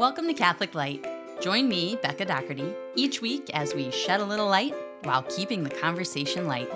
Welcome 0.00 0.26
to 0.26 0.34
Catholic 0.34 0.74
Light. 0.74 1.06
Join 1.40 1.68
me, 1.68 1.96
Becca 2.02 2.24
Doherty, 2.24 2.74
each 2.96 3.22
week 3.22 3.48
as 3.54 3.76
we 3.76 3.92
shed 3.92 4.18
a 4.18 4.24
little 4.24 4.48
light 4.48 4.74
while 5.04 5.22
keeping 5.22 5.62
the 5.62 5.70
conversation 5.70 6.48
light. 6.48 6.68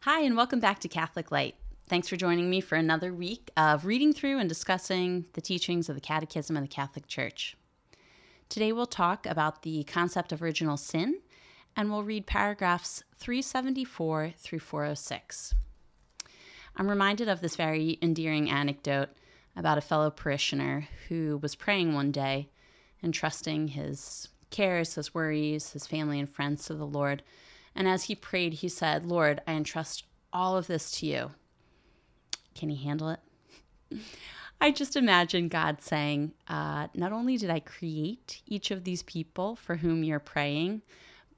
Hi, 0.00 0.20
and 0.20 0.36
welcome 0.36 0.60
back 0.60 0.80
to 0.80 0.88
Catholic 0.88 1.32
Light. 1.32 1.54
Thanks 1.88 2.08
for 2.08 2.16
joining 2.16 2.50
me 2.50 2.60
for 2.60 2.76
another 2.76 3.14
week 3.14 3.50
of 3.56 3.86
reading 3.86 4.12
through 4.12 4.38
and 4.38 4.50
discussing 4.50 5.24
the 5.32 5.40
teachings 5.40 5.88
of 5.88 5.94
the 5.94 6.02
Catechism 6.02 6.54
of 6.54 6.62
the 6.62 6.68
Catholic 6.68 7.06
Church. 7.06 7.56
Today 8.50 8.70
we'll 8.70 8.84
talk 8.84 9.24
about 9.24 9.62
the 9.62 9.82
concept 9.84 10.30
of 10.30 10.42
original 10.42 10.76
sin, 10.76 11.20
and 11.74 11.90
we'll 11.90 12.04
read 12.04 12.26
paragraphs 12.26 13.02
374 13.16 14.34
through 14.36 14.58
406. 14.58 15.54
I'm 16.76 16.88
reminded 16.88 17.28
of 17.28 17.40
this 17.40 17.56
very 17.56 17.98
endearing 18.00 18.50
anecdote 18.50 19.10
about 19.56 19.78
a 19.78 19.82
fellow 19.82 20.10
parishioner 20.10 20.88
who 21.08 21.38
was 21.42 21.54
praying 21.54 21.94
one 21.94 22.10
day, 22.10 22.48
entrusting 23.02 23.68
his 23.68 24.28
cares, 24.50 24.94
his 24.94 25.14
worries, 25.14 25.72
his 25.72 25.86
family 25.86 26.18
and 26.18 26.28
friends 26.28 26.64
to 26.66 26.74
the 26.74 26.86
Lord. 26.86 27.22
And 27.74 27.88
as 27.88 28.04
he 28.04 28.14
prayed, 28.14 28.54
he 28.54 28.68
said, 28.68 29.06
Lord, 29.06 29.40
I 29.46 29.52
entrust 29.52 30.04
all 30.32 30.56
of 30.56 30.66
this 30.66 30.90
to 30.92 31.06
you. 31.06 31.30
Can 32.54 32.68
he 32.68 32.82
handle 32.84 33.10
it? 33.10 33.20
I 34.60 34.70
just 34.70 34.94
imagine 34.94 35.48
God 35.48 35.82
saying, 35.82 36.32
uh, 36.46 36.86
Not 36.94 37.12
only 37.12 37.36
did 37.36 37.50
I 37.50 37.60
create 37.60 38.42
each 38.46 38.70
of 38.70 38.84
these 38.84 39.02
people 39.02 39.56
for 39.56 39.76
whom 39.76 40.04
you're 40.04 40.20
praying, 40.20 40.82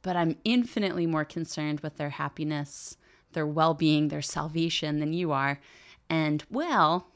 but 0.02 0.14
I'm 0.14 0.36
infinitely 0.44 1.06
more 1.06 1.24
concerned 1.24 1.80
with 1.80 1.96
their 1.96 2.10
happiness 2.10 2.98
their 3.34 3.46
well 3.46 3.74
being, 3.74 4.08
their 4.08 4.22
salvation 4.22 5.00
than 5.00 5.12
you 5.12 5.32
are. 5.32 5.60
And 6.08 6.42
well, 6.50 7.08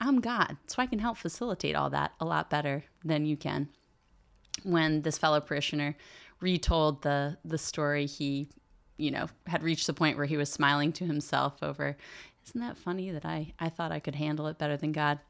I'm 0.00 0.20
God, 0.20 0.56
so 0.66 0.82
I 0.82 0.86
can 0.86 0.98
help 0.98 1.16
facilitate 1.16 1.76
all 1.76 1.90
that 1.90 2.12
a 2.20 2.24
lot 2.24 2.50
better 2.50 2.84
than 3.04 3.26
you 3.26 3.36
can. 3.36 3.68
When 4.62 5.02
this 5.02 5.18
fellow 5.18 5.40
parishioner 5.40 5.96
retold 6.40 7.02
the 7.02 7.36
the 7.44 7.58
story, 7.58 8.06
he, 8.06 8.48
you 8.96 9.10
know, 9.10 9.28
had 9.46 9.62
reached 9.62 9.86
the 9.86 9.94
point 9.94 10.16
where 10.16 10.26
he 10.26 10.36
was 10.36 10.50
smiling 10.50 10.92
to 10.92 11.04
himself 11.04 11.62
over, 11.62 11.96
isn't 12.46 12.60
that 12.60 12.76
funny 12.76 13.10
that 13.10 13.24
I, 13.24 13.52
I 13.58 13.68
thought 13.68 13.92
I 13.92 14.00
could 14.00 14.14
handle 14.14 14.46
it 14.46 14.58
better 14.58 14.76
than 14.76 14.92
God? 14.92 15.20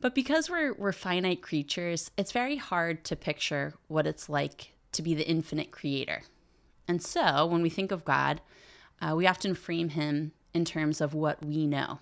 But 0.00 0.14
because 0.14 0.50
we're 0.50 0.74
we're 0.74 0.92
finite 0.92 1.42
creatures, 1.42 2.10
it's 2.16 2.32
very 2.32 2.56
hard 2.56 3.04
to 3.04 3.16
picture 3.16 3.74
what 3.88 4.06
it's 4.06 4.28
like 4.28 4.72
to 4.92 5.02
be 5.02 5.14
the 5.14 5.28
infinite 5.28 5.70
creator. 5.70 6.22
And 6.86 7.02
so 7.02 7.46
when 7.46 7.62
we 7.62 7.70
think 7.70 7.90
of 7.90 8.04
God, 8.04 8.40
uh, 9.00 9.14
we 9.16 9.26
often 9.26 9.54
frame 9.54 9.90
him 9.90 10.32
in 10.52 10.64
terms 10.64 11.00
of 11.00 11.14
what 11.14 11.44
we 11.44 11.66
know. 11.66 11.98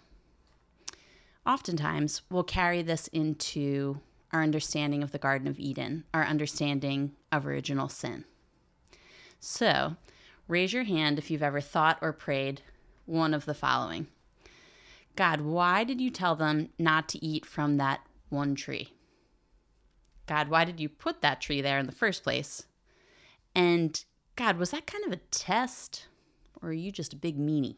Oftentimes, 1.47 2.23
we'll 2.31 2.45
carry 2.45 2.83
this 2.83 3.09
into 3.09 4.01
our 4.33 4.43
understanding 4.43 5.03
of 5.03 5.13
the 5.13 5.19
Garden 5.19 5.49
of 5.49 5.59
Eden, 5.59 6.05
our 6.15 6.25
understanding 6.25 7.13
of 7.31 7.47
original 7.47 7.89
sin. 7.89 8.25
So, 9.41 9.97
raise 10.47 10.73
your 10.73 10.85
hand 10.85 11.19
if 11.19 11.31
you've 11.31 11.43
ever 11.43 11.61
thought 11.61 11.99
or 12.01 12.13
prayed 12.13 12.63
one 13.07 13.35
of 13.35 13.45
the 13.45 13.55
following 13.55 14.07
God, 15.17 15.41
why 15.41 15.85
did 15.85 16.01
you 16.01 16.11
tell 16.11 16.35
them 16.37 16.71
not 16.79 17.09
to 17.11 17.25
eat 17.25 17.45
from 17.45 17.77
that 17.77 18.01
one 18.31 18.55
tree? 18.55 18.95
God, 20.27 20.49
why 20.49 20.65
did 20.65 20.81
you 20.81 20.89
put 20.89 21.21
that 21.21 21.41
tree 21.41 21.61
there 21.61 21.79
in 21.79 21.87
the 21.87 21.93
first 21.93 22.23
place? 22.23 22.65
And 23.55 24.03
God, 24.37 24.57
was 24.57 24.71
that 24.71 24.87
kind 24.87 25.05
of 25.05 25.13
a 25.13 25.21
test 25.31 26.07
or 26.63 26.71
are 26.71 26.73
you 26.73 26.93
just 26.93 27.13
a 27.13 27.17
big 27.17 27.39
meanie? 27.39 27.77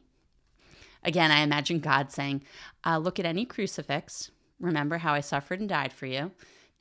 Again, 1.02 1.30
I 1.30 1.40
imagine 1.40 1.80
God 1.80 2.10
saying, 2.10 2.42
uh, 2.84 2.98
Look 2.98 3.18
at 3.18 3.26
any 3.26 3.44
crucifix. 3.44 4.30
Remember 4.60 4.98
how 4.98 5.12
I 5.12 5.20
suffered 5.20 5.60
and 5.60 5.68
died 5.68 5.92
for 5.92 6.06
you 6.06 6.30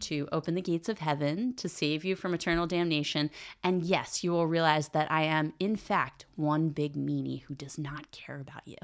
to 0.03 0.28
open 0.31 0.56
the 0.56 0.62
gates 0.62 0.90
of 0.90 1.00
heaven 1.00 1.53
to 1.56 1.69
save 1.69 2.03
you 2.03 2.16
from 2.16 2.34
eternal 2.34 2.68
damnation. 2.68 3.30
And 3.64 3.84
yes, 3.84 4.24
you 4.24 4.31
will 4.31 4.47
realize 4.47 4.90
that 4.90 5.12
I 5.12 5.24
am, 5.24 5.53
in 5.59 5.75
fact, 5.75 6.25
one 6.36 6.69
big 6.69 6.96
meanie 6.96 7.44
who 7.44 7.56
does 7.56 7.78
not 7.78 8.12
care 8.12 8.40
about 8.40 8.68
you. 8.68 8.78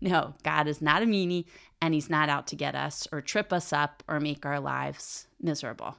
No, 0.00 0.34
God 0.42 0.66
is 0.66 0.82
not 0.82 1.02
a 1.02 1.06
meanie, 1.06 1.46
and 1.80 1.94
He's 1.94 2.10
not 2.10 2.28
out 2.28 2.46
to 2.48 2.56
get 2.56 2.74
us 2.74 3.06
or 3.12 3.20
trip 3.20 3.52
us 3.52 3.72
up 3.72 4.02
or 4.08 4.20
make 4.20 4.44
our 4.44 4.60
lives 4.60 5.26
miserable. 5.40 5.96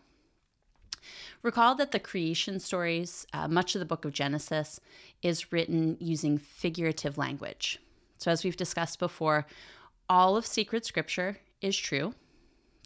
Recall 1.42 1.76
that 1.76 1.92
the 1.92 2.00
creation 2.00 2.60
stories, 2.60 3.26
uh, 3.34 3.48
much 3.48 3.76
of 3.76 3.80
the 3.80 3.86
book 3.86 4.06
of 4.06 4.14
Genesis, 4.14 4.80
is 5.22 5.52
written 5.52 5.98
using 6.00 6.38
figurative 6.38 7.18
language. 7.18 7.80
So, 8.18 8.32
as 8.32 8.44
we've 8.44 8.58
discussed 8.58 9.00
before, 9.00 9.46
all 10.10 10.38
of 10.38 10.46
sacred 10.46 10.86
scripture 10.86 11.38
is 11.62 11.78
true. 11.78 12.14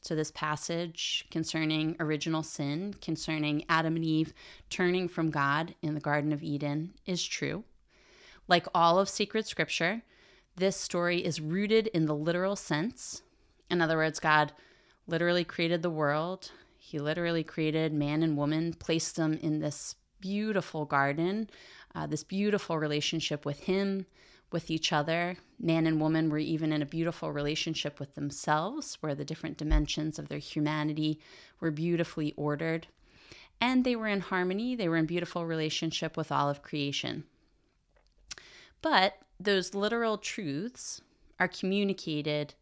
So, 0.02 0.16
this 0.16 0.32
passage 0.32 1.26
concerning 1.30 1.96
original 2.00 2.44
sin, 2.44 2.96
concerning 3.02 3.66
Adam 3.70 3.96
and 3.96 4.06
Eve 4.06 4.34
turning 4.70 5.08
from 5.08 5.30
God 5.30 5.76
in 5.82 5.94
the 5.94 6.00
Garden 6.00 6.32
of 6.32 6.44
Eden, 6.44 6.94
is 7.06 7.24
true. 7.24 7.64
Like 8.48 8.68
all 8.74 9.00
of 9.00 9.10
sacred 9.10 9.46
scripture, 9.46 10.02
this 10.56 10.76
story 10.76 11.24
is 11.24 11.40
rooted 11.40 11.88
in 11.88 12.06
the 12.06 12.16
literal 12.16 12.56
sense. 12.56 13.22
In 13.70 13.82
other 13.82 13.98
words, 13.98 14.20
God 14.20 14.52
literally 15.08 15.44
created 15.44 15.82
the 15.82 15.90
world, 15.90 16.52
he 16.80 16.98
literally 16.98 17.44
created 17.44 17.94
man 17.94 18.24
and 18.24 18.38
woman, 18.38 18.74
placed 18.74 19.18
them 19.18 19.34
in 19.34 19.60
this 19.60 19.96
beautiful 20.22 20.86
garden, 20.86 21.50
uh, 21.94 22.08
this 22.08 22.24
beautiful 22.24 22.78
relationship 22.78 23.46
with 23.46 23.62
Him, 23.62 24.06
with 24.52 24.72
each 24.72 24.92
other. 24.92 25.38
Man 25.60 25.86
and 25.86 26.00
woman 26.00 26.30
were 26.30 26.40
even 26.40 26.72
in 26.72 26.82
a 26.82 26.88
beautiful 26.88 27.32
relationship 27.32 28.00
with 28.00 28.16
themselves, 28.16 28.98
where 29.02 29.14
the 29.14 29.26
different 29.26 29.58
dimensions 29.58 30.18
of 30.18 30.30
their 30.30 30.40
humanity 30.40 31.20
were 31.60 31.70
beautifully 31.70 32.34
ordered. 32.38 32.88
And 33.62 33.84
they 33.84 33.96
were 33.96 34.08
in 34.08 34.22
harmony, 34.22 34.74
they 34.76 34.88
were 34.88 34.98
in 34.98 35.06
beautiful 35.06 35.46
relationship 35.46 36.16
with 36.16 36.32
all 36.32 36.50
of 36.50 36.64
creation. 36.64 37.26
But 38.82 39.18
those 39.38 39.76
literal 39.76 40.18
truths 40.18 41.02
are 41.40 41.50
communicated 41.50 42.54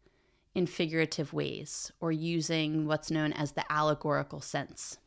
in 0.54 0.66
figurative 0.66 1.32
ways 1.32 1.92
or 2.00 2.10
using 2.12 2.86
what's 2.86 3.10
known 3.10 3.32
as 3.32 3.52
the 3.52 3.70
allegorical 3.70 4.40
sense. 4.40 4.98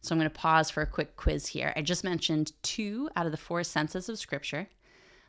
So 0.00 0.14
I'm 0.14 0.18
going 0.18 0.30
to 0.30 0.38
pause 0.38 0.70
for 0.70 0.82
a 0.82 0.86
quick 0.86 1.16
quiz 1.16 1.48
here. 1.48 1.72
I 1.74 1.82
just 1.82 2.04
mentioned 2.04 2.52
two 2.62 3.08
out 3.16 3.26
of 3.26 3.32
the 3.32 3.38
four 3.38 3.64
senses 3.64 4.08
of 4.08 4.18
Scripture 4.18 4.68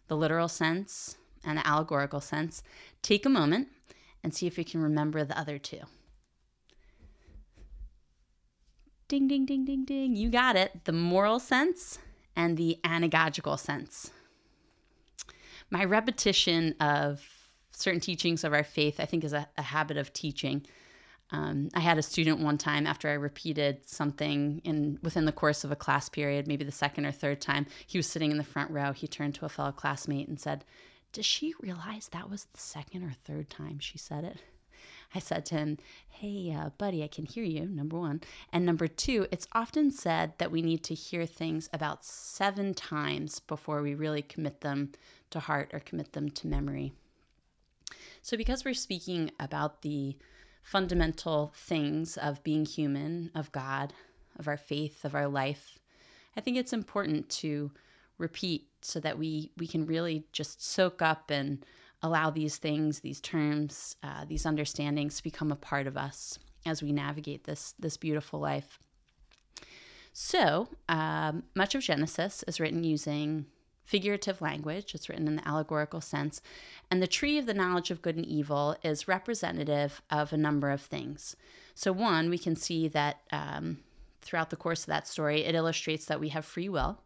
the 0.07 0.15
literal 0.15 0.47
sense 0.47 1.17
and 1.43 1.57
the 1.57 1.67
allegorical 1.67 2.21
sense. 2.21 2.63
Take 3.01 3.25
a 3.25 3.29
moment 3.29 3.67
and 4.23 4.33
see 4.33 4.47
if 4.47 4.57
you 4.57 4.63
can 4.63 4.81
remember 4.81 5.23
the 5.23 5.37
other 5.37 5.57
two. 5.57 5.81
Ding, 9.07 9.27
ding, 9.27 9.45
ding, 9.45 9.65
ding, 9.65 9.85
ding. 9.85 10.15
You 10.15 10.29
got 10.29 10.55
it. 10.55 10.85
The 10.85 10.91
moral 10.91 11.39
sense 11.39 11.99
and 12.35 12.57
the 12.57 12.77
anagogical 12.83 13.57
sense. 13.59 14.11
My 15.69 15.83
repetition 15.83 16.75
of 16.79 17.25
certain 17.77 17.99
teachings 17.99 18.43
of 18.43 18.53
our 18.53 18.63
faith, 18.63 18.99
I 18.99 19.05
think, 19.05 19.23
is 19.23 19.33
a, 19.33 19.47
a 19.57 19.61
habit 19.61 19.97
of 19.97 20.11
teaching. 20.11 20.65
Um, 21.31 21.69
I 21.75 21.81
had 21.81 21.97
a 21.97 22.01
student 22.01 22.39
one 22.39 22.57
time 22.57 22.87
after 22.87 23.09
I 23.09 23.13
repeated 23.13 23.87
something 23.87 24.61
in 24.63 24.97
within 25.03 25.25
the 25.25 25.31
course 25.31 25.63
of 25.63 25.71
a 25.71 25.75
class 25.75 26.09
period, 26.09 26.47
maybe 26.47 26.63
the 26.63 26.71
second 26.71 27.05
or 27.05 27.11
third 27.11 27.41
time. 27.41 27.67
He 27.85 27.97
was 27.97 28.07
sitting 28.07 28.31
in 28.31 28.37
the 28.37 28.43
front 28.43 28.71
row. 28.71 28.93
He 28.93 29.07
turned 29.07 29.35
to 29.35 29.45
a 29.45 29.49
fellow 29.49 29.71
classmate 29.71 30.27
and 30.27 30.39
said, 30.39 30.65
"Does 31.11 31.25
she 31.25 31.53
realize 31.59 32.07
that 32.09 32.29
was 32.29 32.45
the 32.45 32.59
second 32.59 33.03
or 33.03 33.13
third 33.25 33.49
time 33.49 33.79
she 33.79 33.97
said 33.97 34.23
it?" 34.23 34.41
I 35.15 35.19
said 35.19 35.45
to 35.47 35.55
him, 35.55 35.77
Hey, 36.09 36.53
uh, 36.53 36.69
buddy, 36.77 37.03
I 37.03 37.07
can 37.07 37.25
hear 37.25 37.43
you, 37.43 37.65
number 37.65 37.97
one. 37.97 38.21
And 38.51 38.65
number 38.65 38.87
two, 38.87 39.27
it's 39.31 39.47
often 39.53 39.89
said 39.91 40.33
that 40.37 40.51
we 40.51 40.61
need 40.61 40.83
to 40.83 40.93
hear 40.93 41.25
things 41.25 41.69
about 41.71 42.03
seven 42.03 42.73
times 42.73 43.39
before 43.39 43.81
we 43.81 43.95
really 43.95 44.21
commit 44.21 44.61
them 44.61 44.91
to 45.29 45.39
heart 45.39 45.69
or 45.73 45.79
commit 45.79 46.13
them 46.13 46.29
to 46.31 46.47
memory. 46.47 46.93
So, 48.21 48.37
because 48.37 48.65
we're 48.65 48.73
speaking 48.73 49.31
about 49.39 49.81
the 49.81 50.17
fundamental 50.63 51.53
things 51.55 52.17
of 52.17 52.43
being 52.43 52.65
human, 52.65 53.31
of 53.33 53.51
God, 53.51 53.93
of 54.37 54.47
our 54.47 54.57
faith, 54.57 55.05
of 55.05 55.15
our 55.15 55.27
life, 55.27 55.79
I 56.35 56.41
think 56.41 56.57
it's 56.57 56.73
important 56.73 57.29
to 57.29 57.71
repeat 58.17 58.67
so 58.81 58.99
that 58.99 59.17
we 59.17 59.51
we 59.57 59.67
can 59.67 59.85
really 59.85 60.25
just 60.31 60.63
soak 60.63 61.01
up 61.01 61.31
and 61.31 61.65
allow 62.03 62.29
these 62.29 62.57
things, 62.57 62.99
these 62.99 63.19
terms, 63.21 63.95
uh, 64.03 64.25
these 64.25 64.45
understandings 64.45 65.17
to 65.17 65.23
become 65.23 65.51
a 65.51 65.55
part 65.55 65.87
of 65.87 65.97
us 65.97 66.37
as 66.65 66.83
we 66.83 66.91
navigate 66.91 67.45
this 67.45 67.73
this 67.79 67.97
beautiful 67.97 68.39
life. 68.39 68.79
So, 70.13 70.67
um, 70.89 71.43
much 71.55 71.75
of 71.75 71.83
Genesis 71.83 72.43
is 72.47 72.59
written 72.59 72.83
using 72.83 73.45
figurative 73.87 74.41
language. 74.41 74.93
It's 74.93 75.07
written 75.07 75.27
in 75.27 75.37
the 75.37 75.47
allegorical 75.47 76.01
sense. 76.01 76.41
And 76.91 77.01
the 77.01 77.07
tree 77.07 77.37
of 77.37 77.45
the 77.45 77.53
knowledge 77.53 77.89
of 77.89 78.01
good 78.01 78.17
and 78.17 78.25
evil 78.25 78.75
is 78.83 79.07
representative 79.07 80.01
of 80.11 80.33
a 80.33 80.37
number 80.37 80.69
of 80.69 80.81
things. 80.81 81.37
So, 81.73 81.93
one, 81.93 82.29
we 82.29 82.37
can 82.37 82.57
see 82.57 82.89
that 82.89 83.21
um, 83.31 83.79
throughout 84.21 84.49
the 84.49 84.57
course 84.57 84.81
of 84.81 84.87
that 84.87 85.07
story, 85.07 85.45
it 85.45 85.55
illustrates 85.55 86.05
that 86.05 86.19
we 86.19 86.29
have 86.29 86.43
free 86.43 86.67
will. 86.67 86.99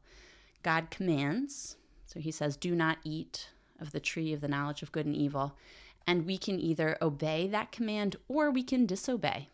God 0.63 0.89
commands. 0.89 1.77
So, 2.07 2.19
he 2.19 2.31
says, 2.31 2.57
Do 2.57 2.73
not 2.73 2.97
eat 3.03 3.49
of 3.79 3.91
the 3.91 3.99
tree 3.99 4.33
of 4.33 4.41
the 4.41 4.47
knowledge 4.47 4.81
of 4.81 4.91
good 4.91 5.05
and 5.05 5.15
evil. 5.15 5.53
And 6.07 6.25
we 6.25 6.39
can 6.39 6.59
either 6.59 6.97
obey 6.99 7.47
that 7.47 7.71
command 7.71 8.15
or 8.27 8.49
we 8.49 8.63
can 8.63 8.87
disobey. 8.87 9.49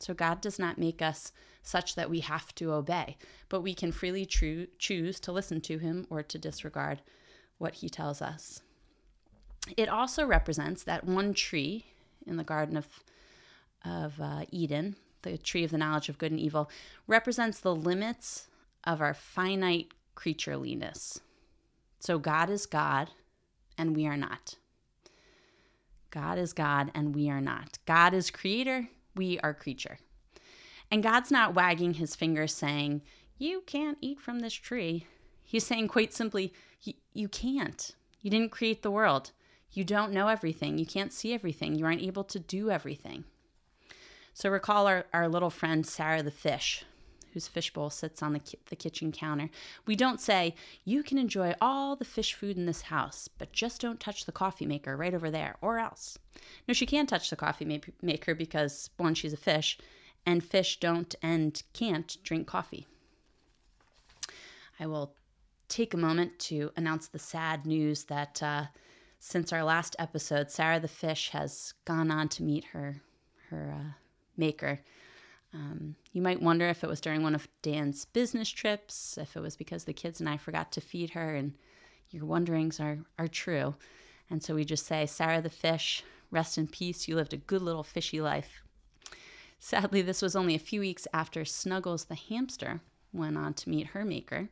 So 0.00 0.14
God 0.14 0.40
does 0.40 0.58
not 0.58 0.78
make 0.78 1.02
us 1.02 1.32
such 1.62 1.94
that 1.94 2.10
we 2.10 2.20
have 2.20 2.54
to 2.56 2.72
obey, 2.72 3.16
but 3.48 3.60
we 3.60 3.74
can 3.74 3.92
freely 3.92 4.24
choose 4.24 5.20
to 5.20 5.32
listen 5.32 5.60
to 5.60 5.78
him 5.78 6.06
or 6.10 6.22
to 6.22 6.38
disregard 6.38 7.02
what 7.58 7.74
he 7.74 7.88
tells 7.88 8.22
us. 8.22 8.62
It 9.76 9.88
also 9.88 10.26
represents 10.26 10.82
that 10.84 11.04
one 11.04 11.34
tree 11.34 11.84
in 12.26 12.38
the 12.38 12.44
Garden 12.44 12.78
of, 12.78 12.86
of 13.84 14.18
uh, 14.20 14.46
Eden, 14.50 14.96
the 15.22 15.36
tree 15.36 15.64
of 15.64 15.70
the 15.70 15.78
knowledge 15.78 16.08
of 16.08 16.16
good 16.16 16.32
and 16.32 16.40
evil, 16.40 16.70
represents 17.06 17.60
the 17.60 17.74
limits 17.74 18.48
of 18.84 19.02
our 19.02 19.12
finite 19.12 19.92
creatureliness. 20.16 21.20
So 21.98 22.18
God 22.18 22.48
is 22.48 22.64
God 22.64 23.10
and 23.76 23.94
we 23.94 24.06
are 24.06 24.16
not. 24.16 24.56
God 26.10 26.38
is 26.38 26.54
God 26.54 26.90
and 26.94 27.14
we 27.14 27.28
are 27.28 27.40
not. 27.40 27.78
God 27.86 28.14
is 28.14 28.30
creator, 28.30 28.88
we 29.14 29.38
are 29.40 29.54
creature. 29.54 29.98
And 30.90 31.02
God's 31.02 31.30
not 31.30 31.54
wagging 31.54 31.94
his 31.94 32.16
finger 32.16 32.46
saying, 32.46 33.02
You 33.38 33.62
can't 33.66 33.98
eat 34.00 34.20
from 34.20 34.40
this 34.40 34.54
tree. 34.54 35.06
He's 35.42 35.66
saying 35.66 35.88
quite 35.88 36.12
simply, 36.12 36.52
You 37.12 37.28
can't. 37.28 37.94
You 38.20 38.30
didn't 38.30 38.50
create 38.50 38.82
the 38.82 38.90
world. 38.90 39.30
You 39.72 39.84
don't 39.84 40.12
know 40.12 40.28
everything. 40.28 40.78
You 40.78 40.86
can't 40.86 41.12
see 41.12 41.32
everything. 41.32 41.74
You 41.74 41.86
aren't 41.86 42.02
able 42.02 42.24
to 42.24 42.38
do 42.40 42.70
everything. 42.70 43.24
So 44.34 44.50
recall 44.50 44.86
our, 44.86 45.06
our 45.12 45.28
little 45.28 45.50
friend 45.50 45.86
Sarah 45.86 46.22
the 46.22 46.30
fish, 46.30 46.84
whose 47.32 47.48
fishbowl 47.48 47.90
sits 47.90 48.22
on 48.22 48.32
the, 48.32 48.38
ki- 48.38 48.58
the 48.68 48.76
kitchen 48.76 49.12
counter. 49.12 49.50
We 49.86 49.96
don't 49.96 50.20
say, 50.20 50.54
You 50.84 51.02
can 51.02 51.18
enjoy 51.18 51.54
all 51.60 51.96
the 51.96 52.04
fish 52.04 52.34
food 52.34 52.56
in 52.56 52.66
this 52.66 52.82
house, 52.82 53.28
but 53.28 53.52
just 53.52 53.80
don't 53.80 54.00
touch 54.00 54.24
the 54.26 54.32
coffee 54.32 54.66
maker 54.66 54.96
right 54.96 55.14
over 55.14 55.30
there, 55.30 55.56
or 55.60 55.78
else. 55.78 56.18
No, 56.66 56.74
she 56.74 56.86
can 56.86 57.06
touch 57.06 57.30
the 57.30 57.36
coffee 57.36 57.64
ma- 57.64 57.92
maker 58.02 58.34
because, 58.34 58.90
one, 58.96 59.14
she's 59.14 59.32
a 59.32 59.38
fish, 59.38 59.78
and 60.26 60.44
fish 60.44 60.78
don't 60.80 61.14
and 61.22 61.62
can't 61.72 62.16
drink 62.22 62.46
coffee. 62.46 62.86
I 64.78 64.86
will 64.86 65.14
take 65.68 65.94
a 65.94 65.98
moment 65.98 66.38
to 66.38 66.72
announce 66.76 67.08
the 67.08 67.18
sad 67.18 67.66
news 67.66 68.04
that 68.04 68.42
uh, 68.42 68.64
since 69.18 69.52
our 69.52 69.62
last 69.62 69.94
episode, 69.98 70.50
Sarah 70.50 70.80
the 70.80 70.88
fish 70.88 71.30
has 71.30 71.74
gone 71.84 72.10
on 72.10 72.28
to 72.30 72.42
meet 72.42 72.64
her 72.64 73.02
her 73.50 73.74
uh, 73.76 73.92
maker. 74.36 74.80
Um, 75.52 75.96
you 76.12 76.22
might 76.22 76.42
wonder 76.42 76.68
if 76.68 76.84
it 76.84 76.88
was 76.88 77.00
during 77.00 77.22
one 77.22 77.34
of 77.34 77.48
Dan's 77.62 78.04
business 78.04 78.48
trips, 78.48 79.18
if 79.18 79.36
it 79.36 79.40
was 79.40 79.56
because 79.56 79.84
the 79.84 79.92
kids 79.92 80.20
and 80.20 80.28
I 80.28 80.36
forgot 80.36 80.70
to 80.72 80.80
feed 80.80 81.10
her, 81.10 81.34
and 81.34 81.54
your 82.10 82.24
wonderings 82.24 82.78
are, 82.78 82.98
are 83.18 83.28
true. 83.28 83.74
And 84.30 84.42
so 84.42 84.54
we 84.54 84.64
just 84.64 84.86
say, 84.86 85.06
Sarah 85.06 85.42
the 85.42 85.50
fish, 85.50 86.04
rest 86.30 86.56
in 86.56 86.68
peace. 86.68 87.08
You 87.08 87.16
lived 87.16 87.32
a 87.32 87.38
good 87.38 87.62
little 87.62 87.82
fishy 87.82 88.20
life. 88.20 88.62
Sadly, 89.58 90.02
this 90.02 90.22
was 90.22 90.36
only 90.36 90.54
a 90.54 90.60
few 90.60 90.80
weeks 90.80 91.06
after 91.12 91.44
Snuggles 91.44 92.04
the 92.04 92.14
hamster 92.14 92.80
went 93.12 93.36
on 93.36 93.54
to 93.54 93.68
meet 93.68 93.88
her 93.88 94.04
maker. 94.04 94.48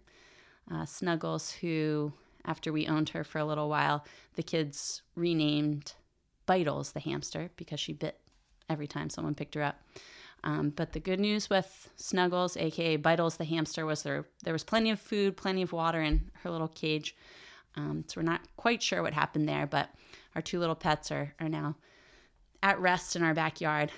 Uh, 0.70 0.84
Snuggles, 0.84 1.52
who, 1.52 2.12
after 2.44 2.72
we 2.72 2.86
owned 2.86 3.10
her 3.10 3.24
for 3.24 3.38
a 3.38 3.44
little 3.44 3.68
while, 3.68 4.04
the 4.34 4.42
kids 4.42 5.02
renamed 5.14 5.94
Vitals 6.46 6.92
the 6.92 7.00
hamster 7.00 7.50
because 7.56 7.80
she 7.80 7.92
bit 7.92 8.18
every 8.68 8.86
time 8.86 9.08
someone 9.08 9.34
picked 9.34 9.54
her 9.54 9.62
up. 9.62 9.80
Um, 10.44 10.70
but 10.70 10.92
the 10.92 11.00
good 11.00 11.20
news 11.20 11.50
with 11.50 11.90
Snuggles, 11.96 12.56
aka 12.56 12.96
Vitals 12.96 13.36
the 13.36 13.44
hamster, 13.44 13.84
was 13.84 14.02
there 14.02 14.24
there 14.44 14.52
was 14.52 14.64
plenty 14.64 14.90
of 14.90 15.00
food, 15.00 15.36
plenty 15.36 15.62
of 15.62 15.72
water 15.72 16.00
in 16.00 16.30
her 16.42 16.50
little 16.50 16.68
cage. 16.68 17.16
Um, 17.76 18.04
so 18.06 18.20
we're 18.20 18.24
not 18.24 18.40
quite 18.56 18.82
sure 18.82 19.02
what 19.02 19.14
happened 19.14 19.48
there, 19.48 19.66
but 19.66 19.90
our 20.34 20.42
two 20.42 20.58
little 20.58 20.74
pets 20.74 21.10
are, 21.10 21.34
are 21.40 21.48
now 21.48 21.76
at 22.62 22.80
rest 22.80 23.16
in 23.16 23.22
our 23.22 23.34
backyard. 23.34 23.92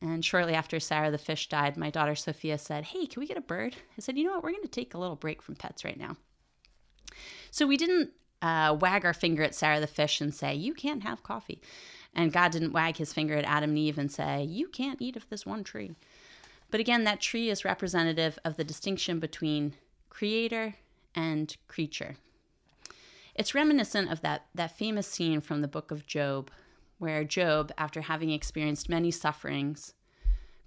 And 0.00 0.24
shortly 0.24 0.54
after 0.54 0.78
Sarah 0.78 1.10
the 1.10 1.18
fish 1.18 1.48
died, 1.48 1.76
my 1.76 1.90
daughter 1.90 2.14
Sophia 2.14 2.58
said, 2.58 2.84
Hey, 2.84 3.06
can 3.06 3.20
we 3.20 3.26
get 3.26 3.36
a 3.36 3.42
bird? 3.42 3.74
I 3.96 4.00
said, 4.00 4.18
You 4.18 4.24
know 4.24 4.32
what? 4.32 4.42
We're 4.42 4.50
going 4.50 4.62
to 4.62 4.68
take 4.68 4.94
a 4.94 4.98
little 4.98 5.16
break 5.16 5.42
from 5.42 5.56
pets 5.56 5.84
right 5.84 5.98
now. 5.98 6.16
So 7.50 7.66
we 7.66 7.76
didn't 7.76 8.10
uh, 8.42 8.76
wag 8.78 9.04
our 9.04 9.14
finger 9.14 9.42
at 9.42 9.54
Sarah 9.54 9.80
the 9.80 9.86
fish 9.86 10.20
and 10.20 10.34
say, 10.34 10.54
You 10.54 10.74
can't 10.74 11.02
have 11.02 11.22
coffee. 11.22 11.60
And 12.16 12.32
God 12.32 12.50
didn't 12.50 12.72
wag 12.72 12.96
his 12.96 13.12
finger 13.12 13.34
at 13.34 13.44
Adam 13.44 13.70
and 13.70 13.78
Eve 13.78 13.98
and 13.98 14.10
say, 14.10 14.42
You 14.42 14.68
can't 14.68 15.00
eat 15.02 15.16
of 15.16 15.28
this 15.28 15.44
one 15.44 15.62
tree. 15.62 15.94
But 16.70 16.80
again, 16.80 17.04
that 17.04 17.20
tree 17.20 17.50
is 17.50 17.64
representative 17.64 18.38
of 18.42 18.56
the 18.56 18.64
distinction 18.64 19.20
between 19.20 19.74
creator 20.08 20.74
and 21.14 21.54
creature. 21.68 22.16
It's 23.34 23.54
reminiscent 23.54 24.10
of 24.10 24.22
that, 24.22 24.46
that 24.54 24.76
famous 24.76 25.06
scene 25.06 25.42
from 25.42 25.60
the 25.60 25.68
book 25.68 25.90
of 25.90 26.06
Job, 26.06 26.50
where 26.98 27.22
Job, 27.22 27.70
after 27.76 28.00
having 28.00 28.30
experienced 28.30 28.88
many 28.88 29.10
sufferings, 29.10 29.92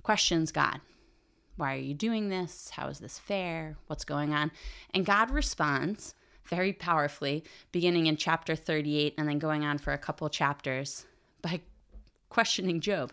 questions 0.04 0.52
God. 0.52 0.80
Why 1.58 1.74
are 1.74 1.80
you 1.80 1.96
doing 1.96 2.30
this? 2.30 2.70
How 2.76 2.88
is 2.88 3.00
this 3.00 3.18
fair? 3.18 3.76
What's 3.88 4.06
going 4.06 4.34
on? 4.36 4.52
And 4.94 5.06
God 5.06 5.32
responds 5.32 6.14
very 6.46 6.74
powerfully, 6.74 7.44
beginning 7.72 8.06
in 8.06 8.18
chapter 8.18 8.56
38 8.56 9.16
and 9.18 9.28
then 9.28 9.40
going 9.40 9.66
on 9.66 9.80
for 9.80 9.94
a 9.94 9.98
couple 9.98 10.30
chapters 10.30 11.06
by 11.42 11.62
questioning 12.30 12.80
Job. 12.80 13.12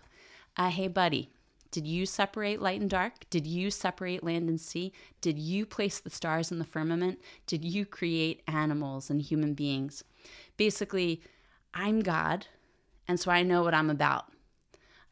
Uh, 0.56 0.70
hey, 0.70 0.88
buddy, 0.88 1.31
did 1.70 1.87
you 1.87 2.06
separate 2.06 2.62
light 2.62 2.81
and 2.81 2.88
dark? 2.88 3.28
Did 3.28 3.46
you 3.46 3.70
separate 3.70 4.25
land 4.25 4.49
and 4.49 4.61
sea? 4.61 4.93
Did 5.20 5.38
you 5.38 5.67
place 5.67 6.00
the 6.00 6.11
stars 6.11 6.50
in 6.50 6.58
the 6.58 6.64
firmament? 6.64 7.19
Did 7.46 7.64
you 7.64 7.84
create 7.84 8.43
animals 8.46 9.11
and 9.11 9.20
human 9.20 9.55
beings? 9.55 10.02
Basically, 10.56 11.20
I'm 11.75 12.00
God, 12.00 12.46
and 13.06 13.20
so 13.20 13.31
I 13.31 13.43
know 13.43 13.62
what 13.62 13.75
I'm 13.75 13.90
about. 13.90 14.32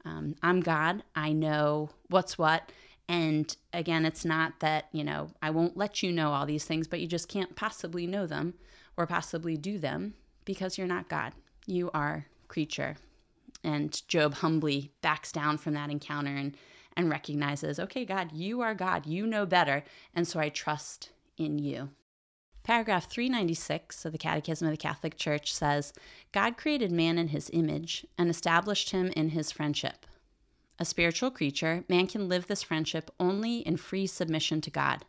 Um, 0.05 0.37
I'm 0.43 0.61
God. 0.61 1.03
I 1.15 1.33
know 1.33 1.91
what's 2.09 2.39
what. 2.39 2.73
And 3.09 3.55
again, 3.73 4.05
it's 4.07 4.25
not 4.25 4.61
that, 4.61 4.87
you 4.93 5.05
know, 5.05 5.29
I 5.43 5.51
won't 5.51 5.77
let 5.77 6.03
you 6.03 6.13
know 6.13 6.33
all 6.33 6.47
these 6.47 6.65
things, 6.65 6.87
but 6.87 7.01
you 7.01 7.07
just 7.07 7.29
can't 7.29 7.55
possibly 7.55 8.07
know 8.07 8.27
them 8.27 8.55
or 8.97 9.07
possibly 9.07 9.57
do 9.57 9.79
them 9.79 10.15
because 10.45 10.79
you're 10.79 10.87
not 10.87 11.09
God. 11.09 11.33
You 11.67 11.91
are 11.93 12.27
creature. 12.55 12.97
And 13.65 14.01
Job 14.07 14.35
humbly 14.35 14.93
backs 15.03 15.33
down 15.33 15.59
from 15.59 15.75
that 15.75 15.91
encounter 15.91 16.31
and, 16.31 16.57
and 16.97 17.11
recognizes, 17.11 17.81
okay, 17.81 18.05
God, 18.05 18.33
you 18.33 18.61
are 18.61 18.75
God. 18.75 19.07
You 19.07 19.27
know 19.27 19.45
better. 19.45 19.83
And 20.15 20.29
so 20.29 20.39
I 20.39 20.51
trust 20.51 21.11
in 21.37 21.59
you. 21.59 21.91
Paragraph 22.63 23.11
396 23.11 24.05
of 24.05 24.13
the 24.13 24.19
Catechism 24.19 24.67
of 24.67 24.73
the 24.73 24.79
Catholic 24.79 25.17
Church 25.17 25.53
says 25.53 25.93
God 26.33 26.57
created 26.57 26.93
man 26.93 27.19
in 27.19 27.29
his 27.29 27.51
image 27.53 28.07
and 28.17 28.31
established 28.31 28.91
him 28.91 29.13
in 29.17 29.31
his 29.31 29.51
friendship. 29.51 30.07
A 30.79 30.85
spiritual 30.85 31.31
creature, 31.31 31.85
man 31.89 32.07
can 32.07 32.29
live 32.29 32.47
this 32.47 32.63
friendship 32.63 33.11
only 33.19 33.59
in 33.59 33.77
free 33.77 34.07
submission 34.07 34.61
to 34.61 34.71
God. 34.71 35.05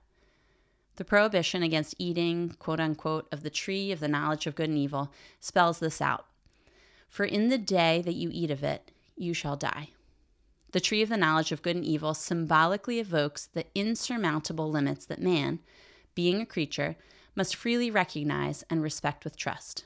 The 0.95 1.05
prohibition 1.05 1.61
against 1.61 1.95
eating, 1.99 2.55
quote 2.57 2.79
unquote, 2.79 3.27
of 3.31 3.43
the 3.43 3.49
tree 3.49 3.91
of 3.91 3.99
the 3.99 4.07
knowledge 4.07 4.47
of 4.47 4.55
good 4.55 4.69
and 4.69 4.77
evil 4.77 5.11
spells 5.39 5.79
this 5.79 6.01
out. 6.01 6.25
For 7.07 7.25
in 7.25 7.49
the 7.49 7.57
day 7.57 8.01
that 8.01 8.15
you 8.15 8.29
eat 8.31 8.51
of 8.51 8.63
it, 8.63 8.91
you 9.15 9.33
shall 9.33 9.55
die. 9.55 9.89
The 10.71 10.81
tree 10.81 11.01
of 11.01 11.09
the 11.09 11.17
knowledge 11.17 11.51
of 11.51 11.61
good 11.61 11.77
and 11.77 11.85
evil 11.85 12.13
symbolically 12.13 12.99
evokes 12.99 13.45
the 13.47 13.65
insurmountable 13.73 14.69
limits 14.69 15.05
that 15.05 15.21
man, 15.21 15.59
being 16.15 16.41
a 16.41 16.45
creature, 16.45 16.97
must 17.35 17.55
freely 17.55 17.89
recognize 17.89 18.63
and 18.69 18.83
respect 18.83 19.23
with 19.23 19.37
trust. 19.37 19.85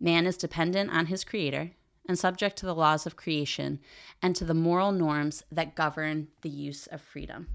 Man 0.00 0.26
is 0.26 0.36
dependent 0.36 0.90
on 0.90 1.06
his 1.06 1.24
Creator 1.24 1.70
and 2.08 2.18
subject 2.18 2.56
to 2.58 2.66
the 2.66 2.74
laws 2.74 3.06
of 3.06 3.16
creation 3.16 3.78
and 4.20 4.34
to 4.34 4.44
the 4.44 4.54
moral 4.54 4.90
norms 4.90 5.44
that 5.52 5.76
govern 5.76 6.28
the 6.42 6.48
use 6.48 6.86
of 6.88 7.00
freedom. 7.00 7.46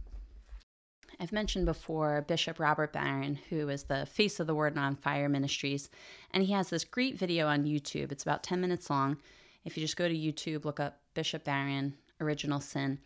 I've 1.20 1.32
mentioned 1.32 1.66
before 1.66 2.26
Bishop 2.28 2.60
Robert 2.60 2.92
Barron, 2.92 3.40
who 3.50 3.70
is 3.70 3.84
the 3.84 4.06
face 4.06 4.40
of 4.40 4.48
the 4.48 4.56
Word 4.56 4.78
on 4.78 4.96
Fire 4.96 5.30
Ministries, 5.30 5.90
and 6.32 6.44
he 6.44 6.52
has 6.54 6.70
this 6.70 6.84
great 6.84 7.18
video 7.18 7.48
on 7.48 7.64
YouTube. 7.66 8.12
It's 8.12 8.24
about 8.24 8.44
10 8.44 8.60
minutes 8.60 8.90
long. 8.90 9.18
If 9.64 9.78
you 9.78 9.82
just 9.82 9.98
go 9.98 10.08
to 10.08 10.14
YouTube, 10.14 10.66
look 10.66 10.80
up 10.80 11.00
Bishop 11.14 11.44
Barron, 11.44 11.96
Original 12.20 12.60
Sin. 12.60 13.00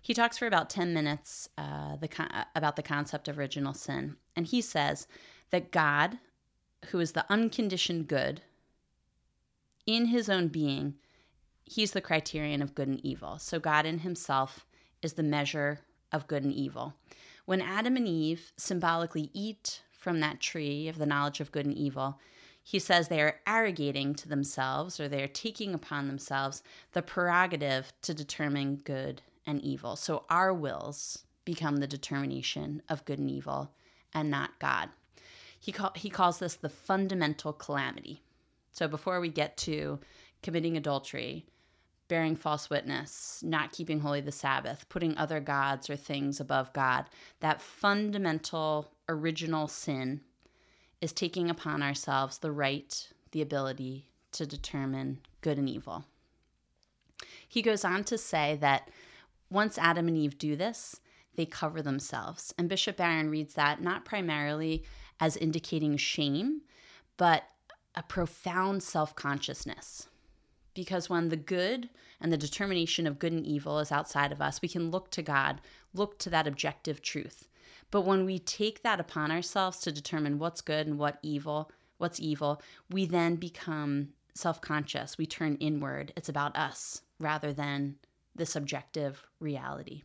He 0.00 0.14
talks 0.14 0.38
for 0.38 0.46
about 0.46 0.70
10 0.70 0.94
minutes 0.94 1.48
uh, 1.58 1.96
the, 1.96 2.08
about 2.54 2.76
the 2.76 2.82
concept 2.82 3.28
of 3.28 3.38
original 3.38 3.74
sin. 3.74 4.16
And 4.36 4.46
he 4.46 4.60
says 4.60 5.06
that 5.50 5.72
God, 5.72 6.18
who 6.86 7.00
is 7.00 7.12
the 7.12 7.26
unconditioned 7.28 8.06
good, 8.08 8.40
in 9.86 10.06
his 10.06 10.28
own 10.28 10.48
being, 10.48 10.94
he's 11.64 11.92
the 11.92 12.00
criterion 12.00 12.62
of 12.62 12.74
good 12.74 12.88
and 12.88 13.04
evil. 13.04 13.38
So 13.38 13.58
God 13.58 13.84
in 13.84 13.98
himself 13.98 14.64
is 15.02 15.14
the 15.14 15.22
measure 15.22 15.80
of 16.12 16.26
good 16.28 16.44
and 16.44 16.54
evil. 16.54 16.94
When 17.48 17.62
Adam 17.62 17.96
and 17.96 18.06
Eve 18.06 18.52
symbolically 18.58 19.30
eat 19.32 19.80
from 19.90 20.20
that 20.20 20.38
tree 20.38 20.86
of 20.86 20.98
the 20.98 21.06
knowledge 21.06 21.40
of 21.40 21.50
good 21.50 21.64
and 21.64 21.74
evil, 21.74 22.20
he 22.62 22.78
says 22.78 23.08
they 23.08 23.22
are 23.22 23.40
arrogating 23.46 24.14
to 24.16 24.28
themselves 24.28 25.00
or 25.00 25.08
they 25.08 25.22
are 25.22 25.28
taking 25.28 25.72
upon 25.72 26.08
themselves 26.08 26.62
the 26.92 27.00
prerogative 27.00 27.90
to 28.02 28.12
determine 28.12 28.82
good 28.84 29.22
and 29.46 29.62
evil. 29.62 29.96
So 29.96 30.26
our 30.28 30.52
wills 30.52 31.24
become 31.46 31.78
the 31.78 31.86
determination 31.86 32.82
of 32.86 33.06
good 33.06 33.18
and 33.18 33.30
evil 33.30 33.72
and 34.12 34.30
not 34.30 34.58
God. 34.58 34.90
He, 35.58 35.72
call, 35.72 35.92
he 35.96 36.10
calls 36.10 36.40
this 36.40 36.56
the 36.56 36.68
fundamental 36.68 37.54
calamity. 37.54 38.20
So 38.72 38.88
before 38.88 39.20
we 39.20 39.30
get 39.30 39.56
to 39.56 40.00
committing 40.42 40.76
adultery, 40.76 41.46
bearing 42.08 42.34
false 42.36 42.70
witness, 42.70 43.42
not 43.44 43.72
keeping 43.72 44.00
holy 44.00 44.20
the 44.20 44.32
Sabbath, 44.32 44.88
putting 44.88 45.16
other 45.16 45.40
gods 45.40 45.88
or 45.88 45.96
things 45.96 46.40
above 46.40 46.72
God, 46.72 47.04
that 47.40 47.60
fundamental 47.60 48.90
original 49.08 49.68
sin 49.68 50.22
is 51.00 51.12
taking 51.12 51.48
upon 51.48 51.82
ourselves 51.82 52.38
the 52.38 52.50
right, 52.50 53.08
the 53.32 53.42
ability 53.42 54.06
to 54.32 54.46
determine 54.46 55.20
good 55.42 55.58
and 55.58 55.68
evil. 55.68 56.04
He 57.46 57.62
goes 57.62 57.84
on 57.84 58.04
to 58.04 58.18
say 58.18 58.58
that 58.60 58.90
once 59.50 59.78
Adam 59.78 60.08
and 60.08 60.16
Eve 60.16 60.38
do 60.38 60.56
this, 60.56 61.00
they 61.36 61.46
cover 61.46 61.80
themselves. 61.82 62.52
And 62.58 62.68
Bishop 62.68 62.96
Barron 62.96 63.30
reads 63.30 63.54
that 63.54 63.80
not 63.80 64.04
primarily 64.04 64.84
as 65.20 65.36
indicating 65.36 65.96
shame, 65.96 66.62
but 67.16 67.44
a 67.94 68.02
profound 68.02 68.82
self 68.82 69.14
consciousness. 69.14 70.07
Because 70.78 71.10
when 71.10 71.28
the 71.28 71.36
good 71.36 71.88
and 72.20 72.32
the 72.32 72.36
determination 72.36 73.08
of 73.08 73.18
good 73.18 73.32
and 73.32 73.44
evil 73.44 73.80
is 73.80 73.90
outside 73.90 74.30
of 74.30 74.40
us, 74.40 74.62
we 74.62 74.68
can 74.68 74.92
look 74.92 75.10
to 75.10 75.22
God, 75.22 75.60
look 75.92 76.20
to 76.20 76.30
that 76.30 76.46
objective 76.46 77.02
truth. 77.02 77.48
But 77.90 78.02
when 78.02 78.24
we 78.24 78.38
take 78.38 78.84
that 78.84 79.00
upon 79.00 79.32
ourselves 79.32 79.80
to 79.80 79.90
determine 79.90 80.38
what's 80.38 80.60
good 80.60 80.86
and 80.86 80.96
what 80.96 81.18
evil, 81.20 81.72
what's 81.96 82.20
evil, 82.20 82.62
we 82.88 83.06
then 83.06 83.34
become 83.34 84.10
self-conscious. 84.34 85.18
We 85.18 85.26
turn 85.26 85.56
inward. 85.56 86.12
It's 86.16 86.28
about 86.28 86.56
us 86.56 87.02
rather 87.18 87.52
than 87.52 87.96
the 88.36 88.46
subjective 88.46 89.26
reality. 89.40 90.04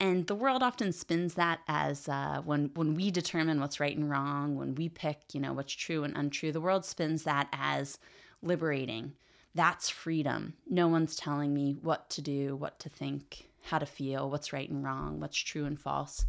And 0.00 0.26
the 0.26 0.34
world 0.34 0.62
often 0.62 0.92
spins 0.92 1.34
that 1.34 1.58
as 1.68 2.08
uh, 2.08 2.40
when 2.46 2.70
when 2.76 2.94
we 2.94 3.10
determine 3.10 3.60
what's 3.60 3.78
right 3.78 3.94
and 3.94 4.08
wrong, 4.08 4.56
when 4.56 4.74
we 4.74 4.88
pick, 4.88 5.18
you 5.34 5.40
know, 5.40 5.52
what's 5.52 5.74
true 5.74 6.02
and 6.04 6.16
untrue. 6.16 6.50
The 6.50 6.62
world 6.62 6.86
spins 6.86 7.24
that 7.24 7.48
as 7.52 7.98
liberating. 8.42 9.12
That's 9.54 9.88
freedom. 9.88 10.54
No 10.68 10.88
one's 10.88 11.16
telling 11.16 11.52
me 11.52 11.76
what 11.80 12.10
to 12.10 12.22
do, 12.22 12.56
what 12.56 12.78
to 12.80 12.88
think, 12.88 13.48
how 13.62 13.78
to 13.78 13.86
feel, 13.86 14.30
what's 14.30 14.52
right 14.52 14.68
and 14.68 14.84
wrong, 14.84 15.20
what's 15.20 15.36
true 15.36 15.64
and 15.64 15.78
false. 15.78 16.26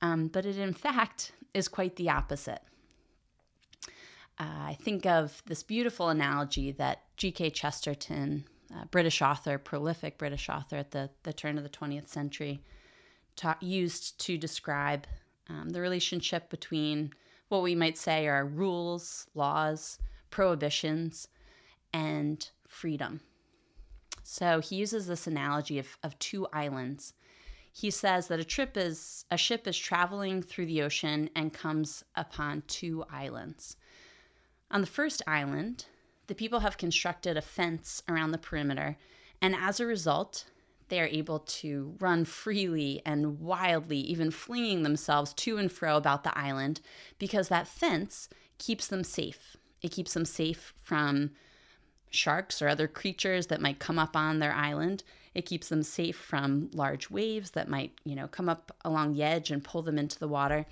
Um, 0.00 0.28
but 0.28 0.46
it, 0.46 0.58
in 0.58 0.72
fact, 0.72 1.32
is 1.54 1.68
quite 1.68 1.96
the 1.96 2.10
opposite. 2.10 2.62
Uh, 4.38 4.44
I 4.68 4.76
think 4.80 5.06
of 5.06 5.42
this 5.46 5.62
beautiful 5.62 6.08
analogy 6.08 6.72
that 6.72 7.02
G.K. 7.16 7.50
Chesterton, 7.50 8.44
British 8.90 9.22
author, 9.22 9.58
prolific 9.58 10.18
British 10.18 10.48
author 10.48 10.76
at 10.76 10.90
the, 10.90 11.10
the 11.22 11.32
turn 11.32 11.56
of 11.56 11.64
the 11.64 11.70
20th 11.70 12.08
century, 12.08 12.62
ta- 13.36 13.58
used 13.60 14.18
to 14.20 14.36
describe 14.36 15.06
um, 15.48 15.70
the 15.70 15.80
relationship 15.80 16.50
between 16.50 17.12
what 17.48 17.62
we 17.62 17.74
might 17.74 17.96
say 17.96 18.26
are 18.26 18.44
rules, 18.44 19.26
laws, 19.34 19.98
prohibitions, 20.36 21.28
and 21.94 22.50
freedom. 22.68 23.20
So 24.22 24.60
he 24.60 24.76
uses 24.76 25.06
this 25.06 25.26
analogy 25.26 25.78
of, 25.78 25.96
of 26.02 26.18
two 26.18 26.46
islands. 26.52 27.14
He 27.72 27.90
says 27.90 28.28
that 28.28 28.38
a 28.38 28.44
trip 28.44 28.76
is 28.76 29.24
a 29.30 29.38
ship 29.38 29.66
is 29.66 29.78
traveling 29.78 30.42
through 30.42 30.66
the 30.66 30.82
ocean 30.82 31.30
and 31.34 31.54
comes 31.54 32.04
upon 32.14 32.64
two 32.66 33.02
islands. 33.10 33.78
On 34.70 34.82
the 34.82 34.86
first 34.86 35.22
island, 35.26 35.86
the 36.26 36.34
people 36.34 36.60
have 36.60 36.76
constructed 36.76 37.38
a 37.38 37.40
fence 37.40 38.02
around 38.06 38.32
the 38.32 38.46
perimeter, 38.46 38.98
and 39.40 39.56
as 39.56 39.80
a 39.80 39.86
result, 39.86 40.44
they 40.88 41.00
are 41.00 41.06
able 41.06 41.38
to 41.62 41.94
run 41.98 42.26
freely 42.26 43.00
and 43.06 43.40
wildly, 43.40 44.00
even 44.00 44.30
flinging 44.30 44.82
themselves 44.82 45.32
to 45.32 45.56
and 45.56 45.72
fro 45.72 45.96
about 45.96 46.24
the 46.24 46.38
island 46.38 46.82
because 47.18 47.48
that 47.48 47.66
fence 47.66 48.28
keeps 48.58 48.86
them 48.86 49.02
safe. 49.02 49.56
It 49.82 49.92
keeps 49.92 50.14
them 50.14 50.24
safe 50.24 50.74
from 50.80 51.30
sharks 52.10 52.62
or 52.62 52.68
other 52.68 52.88
creatures 52.88 53.48
that 53.48 53.60
might 53.60 53.78
come 53.78 53.98
up 53.98 54.16
on 54.16 54.38
their 54.38 54.52
island. 54.52 55.02
It 55.34 55.46
keeps 55.46 55.68
them 55.68 55.82
safe 55.82 56.16
from 56.16 56.70
large 56.72 57.10
waves 57.10 57.50
that 57.52 57.68
might, 57.68 57.92
you 58.04 58.14
know, 58.14 58.26
come 58.26 58.48
up 58.48 58.74
along 58.84 59.12
the 59.12 59.22
edge 59.22 59.50
and 59.50 59.62
pull 59.62 59.82
them 59.82 59.98
into 59.98 60.18
the 60.18 60.28
water. 60.28 60.66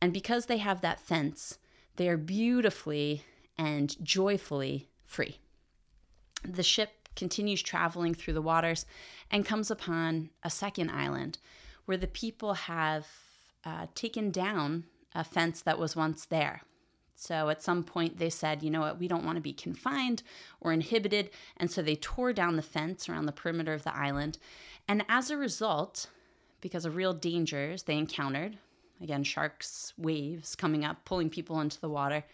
And 0.00 0.12
because 0.12 0.46
they 0.46 0.58
have 0.58 0.80
that 0.82 1.00
fence, 1.00 1.58
they 1.96 2.08
are 2.08 2.16
beautifully 2.16 3.24
and 3.58 3.96
joyfully 4.04 4.88
free. 5.04 5.38
The 6.44 6.62
ship 6.62 6.90
continues 7.16 7.62
traveling 7.62 8.14
through 8.14 8.34
the 8.34 8.42
waters 8.42 8.86
and 9.30 9.46
comes 9.46 9.70
upon 9.70 10.30
a 10.42 10.50
second 10.50 10.90
island 10.90 11.38
where 11.84 11.96
the 11.96 12.06
people 12.06 12.54
have 12.54 13.06
uh, 13.64 13.86
taken 13.94 14.30
down 14.30 14.84
a 15.14 15.24
fence 15.24 15.62
that 15.62 15.78
was 15.78 15.94
once 15.94 16.26
there. 16.26 16.62
So 17.14 17.48
at 17.48 17.62
some 17.62 17.84
point 17.84 18.18
they 18.18 18.30
said, 18.30 18.62
you 18.62 18.70
know 18.70 18.80
what, 18.80 18.98
we 18.98 19.08
don't 19.08 19.24
want 19.24 19.36
to 19.36 19.42
be 19.42 19.52
confined 19.52 20.22
or 20.60 20.72
inhibited. 20.72 21.30
And 21.56 21.70
so 21.70 21.82
they 21.82 21.96
tore 21.96 22.32
down 22.32 22.56
the 22.56 22.62
fence 22.62 23.08
around 23.08 23.26
the 23.26 23.32
perimeter 23.32 23.72
of 23.72 23.84
the 23.84 23.96
island. 23.96 24.38
And 24.88 25.04
as 25.08 25.30
a 25.30 25.36
result, 25.36 26.06
because 26.60 26.84
of 26.84 26.96
real 26.96 27.12
dangers 27.12 27.84
they 27.84 27.96
encountered, 27.96 28.58
again, 29.00 29.24
sharks, 29.24 29.92
waves 29.96 30.54
coming 30.54 30.84
up, 30.84 31.04
pulling 31.04 31.30
people 31.30 31.60
into 31.60 31.80
the 31.80 31.88
water, 31.88 32.24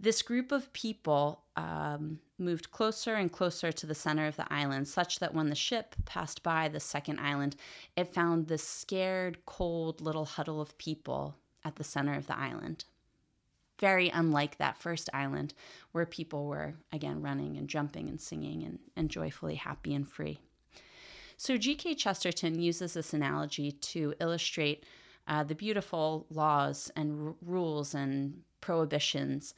this 0.00 0.22
group 0.22 0.52
of 0.52 0.72
people 0.72 1.42
um, 1.56 2.20
moved 2.38 2.70
closer 2.70 3.16
and 3.16 3.32
closer 3.32 3.72
to 3.72 3.86
the 3.86 3.94
center 3.94 4.26
of 4.26 4.36
the 4.36 4.46
island, 4.52 4.86
such 4.86 5.18
that 5.18 5.34
when 5.34 5.48
the 5.48 5.56
ship 5.56 5.96
passed 6.04 6.42
by 6.44 6.68
the 6.68 6.78
second 6.78 7.18
island, 7.18 7.56
it 7.96 8.14
found 8.14 8.46
this 8.46 8.62
scared, 8.62 9.44
cold 9.44 10.00
little 10.00 10.24
huddle 10.24 10.60
of 10.60 10.78
people 10.78 11.34
at 11.64 11.74
the 11.76 11.84
center 11.84 12.14
of 12.14 12.28
the 12.28 12.38
island. 12.38 12.84
Very 13.78 14.08
unlike 14.08 14.58
that 14.58 14.76
first 14.76 15.08
island, 15.12 15.54
where 15.92 16.06
people 16.06 16.46
were, 16.46 16.74
again, 16.92 17.22
running 17.22 17.56
and 17.56 17.68
jumping 17.68 18.08
and 18.08 18.20
singing 18.20 18.62
and, 18.64 18.78
and 18.96 19.08
joyfully 19.08 19.54
happy 19.54 19.94
and 19.94 20.08
free. 20.08 20.40
So, 21.36 21.56
G.K. 21.56 21.94
Chesterton 21.94 22.60
uses 22.60 22.94
this 22.94 23.14
analogy 23.14 23.72
to 23.72 24.14
illustrate 24.20 24.84
uh, 25.28 25.44
the 25.44 25.54
beautiful 25.54 26.26
laws 26.30 26.90
and 26.96 27.28
r- 27.28 27.34
rules 27.42 27.94
and 27.94 28.42
prohibitions 28.60 29.54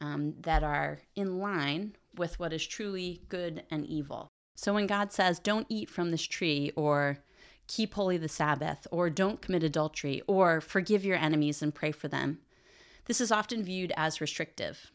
um, 0.00 0.34
that 0.42 0.62
are 0.62 1.00
in 1.16 1.38
line 1.38 1.96
with 2.16 2.38
what 2.38 2.52
is 2.52 2.66
truly 2.66 3.22
good 3.28 3.64
and 3.70 3.86
evil. 3.86 4.28
So 4.54 4.72
when 4.72 4.86
God 4.86 5.12
says, 5.12 5.38
don't 5.38 5.66
eat 5.68 5.90
from 5.90 6.10
this 6.10 6.22
tree, 6.22 6.72
or 6.76 7.18
keep 7.66 7.94
holy 7.94 8.16
the 8.16 8.28
Sabbath, 8.28 8.86
or 8.90 9.10
don't 9.10 9.40
commit 9.40 9.62
adultery, 9.62 10.22
or 10.26 10.60
forgive 10.60 11.04
your 11.04 11.16
enemies 11.16 11.62
and 11.62 11.74
pray 11.74 11.90
for 11.90 12.08
them, 12.08 12.38
this 13.06 13.20
is 13.20 13.30
often 13.30 13.62
viewed 13.62 13.92
as 13.96 14.20
restrictive, 14.20 14.90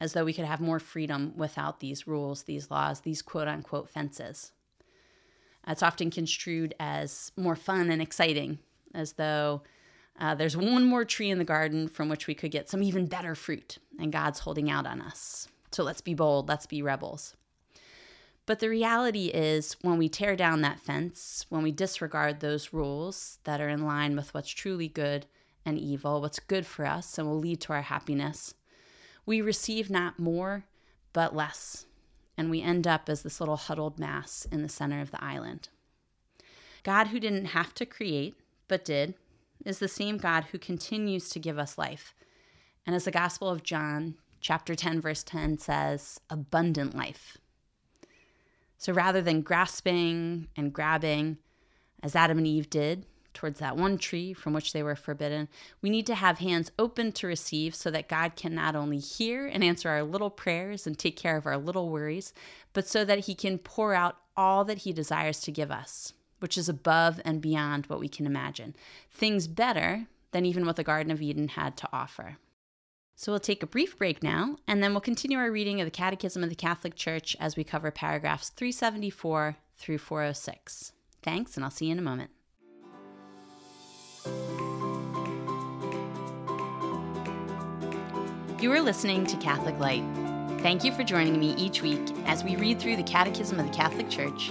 as 0.00 0.12
though 0.12 0.24
we 0.24 0.32
could 0.32 0.44
have 0.44 0.60
more 0.60 0.80
freedom 0.80 1.32
without 1.36 1.80
these 1.80 2.06
rules, 2.06 2.44
these 2.44 2.70
laws, 2.70 3.00
these 3.00 3.22
quote 3.22 3.48
unquote 3.48 3.88
fences. 3.88 4.52
It's 5.66 5.82
often 5.82 6.10
construed 6.10 6.74
as 6.80 7.30
more 7.36 7.56
fun 7.56 7.90
and 7.90 8.02
exciting, 8.02 8.58
as 8.94 9.12
though 9.12 9.62
uh, 10.18 10.34
there's 10.34 10.56
one 10.56 10.84
more 10.84 11.04
tree 11.04 11.30
in 11.30 11.38
the 11.38 11.44
garden 11.44 11.88
from 11.88 12.08
which 12.08 12.26
we 12.26 12.34
could 12.34 12.50
get 12.50 12.68
some 12.68 12.82
even 12.82 13.06
better 13.06 13.34
fruit, 13.34 13.78
and 13.98 14.12
God's 14.12 14.40
holding 14.40 14.70
out 14.70 14.86
on 14.86 15.00
us. 15.00 15.48
So 15.70 15.82
let's 15.82 16.00
be 16.00 16.14
bold, 16.14 16.48
let's 16.48 16.66
be 16.66 16.82
rebels. 16.82 17.36
But 18.44 18.58
the 18.58 18.68
reality 18.68 19.26
is, 19.26 19.76
when 19.82 19.98
we 19.98 20.08
tear 20.08 20.34
down 20.34 20.62
that 20.62 20.80
fence, 20.80 21.46
when 21.48 21.62
we 21.62 21.70
disregard 21.70 22.40
those 22.40 22.72
rules 22.72 23.38
that 23.44 23.60
are 23.60 23.68
in 23.68 23.86
line 23.86 24.16
with 24.16 24.34
what's 24.34 24.50
truly 24.50 24.88
good 24.88 25.26
and 25.64 25.78
evil, 25.78 26.20
what's 26.20 26.40
good 26.40 26.66
for 26.66 26.86
us 26.86 27.18
and 27.18 27.26
will 27.26 27.38
lead 27.38 27.60
to 27.62 27.72
our 27.72 27.82
happiness, 27.82 28.54
we 29.24 29.40
receive 29.40 29.90
not 29.90 30.18
more, 30.18 30.64
but 31.12 31.34
less. 31.34 31.86
And 32.36 32.50
we 32.50 32.62
end 32.62 32.86
up 32.86 33.08
as 33.08 33.22
this 33.22 33.40
little 33.40 33.56
huddled 33.56 33.98
mass 33.98 34.46
in 34.50 34.62
the 34.62 34.68
center 34.68 35.00
of 35.00 35.10
the 35.10 35.22
island. 35.22 35.68
God, 36.82 37.08
who 37.08 37.20
didn't 37.20 37.46
have 37.46 37.74
to 37.74 37.86
create, 37.86 38.34
but 38.66 38.84
did, 38.84 39.14
is 39.64 39.78
the 39.78 39.88
same 39.88 40.16
God 40.16 40.44
who 40.50 40.58
continues 40.58 41.28
to 41.30 41.38
give 41.38 41.58
us 41.58 41.78
life. 41.78 42.14
And 42.84 42.96
as 42.96 43.04
the 43.04 43.10
Gospel 43.12 43.48
of 43.48 43.62
John, 43.62 44.16
chapter 44.40 44.74
10, 44.74 45.00
verse 45.00 45.22
10 45.22 45.58
says, 45.58 46.20
abundant 46.28 46.96
life. 46.96 47.38
So 48.78 48.92
rather 48.92 49.22
than 49.22 49.42
grasping 49.42 50.48
and 50.56 50.72
grabbing, 50.72 51.38
as 52.02 52.16
Adam 52.16 52.38
and 52.38 52.46
Eve 52.46 52.68
did 52.68 53.06
towards 53.34 53.58
that 53.60 53.76
one 53.76 53.98
tree 53.98 54.32
from 54.32 54.52
which 54.52 54.72
they 54.72 54.82
were 54.82 54.96
forbidden, 54.96 55.48
we 55.80 55.90
need 55.90 56.06
to 56.06 56.14
have 56.14 56.38
hands 56.38 56.72
open 56.78 57.12
to 57.12 57.26
receive 57.26 57.74
so 57.74 57.90
that 57.90 58.08
God 58.08 58.36
can 58.36 58.54
not 58.54 58.76
only 58.76 58.98
hear 58.98 59.46
and 59.46 59.64
answer 59.64 59.88
our 59.88 60.02
little 60.02 60.30
prayers 60.30 60.86
and 60.86 60.98
take 60.98 61.16
care 61.16 61.36
of 61.36 61.46
our 61.46 61.58
little 61.58 61.88
worries, 61.88 62.32
but 62.72 62.88
so 62.88 63.04
that 63.04 63.20
He 63.20 63.34
can 63.34 63.58
pour 63.58 63.94
out 63.94 64.16
all 64.36 64.64
that 64.64 64.78
He 64.78 64.92
desires 64.92 65.40
to 65.40 65.52
give 65.52 65.70
us 65.70 66.14
which 66.42 66.58
is 66.58 66.68
above 66.68 67.20
and 67.24 67.40
beyond 67.40 67.86
what 67.86 68.00
we 68.00 68.08
can 68.08 68.26
imagine. 68.26 68.74
Things 69.10 69.46
better 69.46 70.06
than 70.32 70.44
even 70.44 70.66
what 70.66 70.76
the 70.76 70.84
Garden 70.84 71.12
of 71.12 71.22
Eden 71.22 71.48
had 71.48 71.76
to 71.78 71.88
offer. 71.92 72.36
So 73.14 73.30
we'll 73.30 73.38
take 73.38 73.62
a 73.62 73.66
brief 73.66 73.96
break 73.96 74.22
now, 74.22 74.56
and 74.66 74.82
then 74.82 74.92
we'll 74.92 75.00
continue 75.00 75.38
our 75.38 75.52
reading 75.52 75.80
of 75.80 75.86
the 75.86 75.92
Catechism 75.92 76.42
of 76.42 76.48
the 76.48 76.56
Catholic 76.56 76.96
Church 76.96 77.36
as 77.38 77.56
we 77.56 77.62
cover 77.62 77.90
paragraphs 77.90 78.48
374 78.48 79.56
through 79.76 79.98
406. 79.98 80.92
Thanks, 81.22 81.56
and 81.56 81.64
I'll 81.64 81.70
see 81.70 81.86
you 81.86 81.92
in 81.92 81.98
a 81.98 82.02
moment. 82.02 82.30
You 88.60 88.72
are 88.72 88.80
listening 88.80 89.26
to 89.26 89.36
Catholic 89.38 89.78
Light 89.78 90.04
Thank 90.62 90.84
you 90.84 90.92
for 90.92 91.02
joining 91.02 91.40
me 91.40 91.56
each 91.56 91.82
week 91.82 91.98
as 92.24 92.44
we 92.44 92.54
read 92.54 92.78
through 92.78 92.94
the 92.94 93.02
Catechism 93.02 93.58
of 93.58 93.66
the 93.66 93.72
Catholic 93.72 94.08
Church 94.08 94.50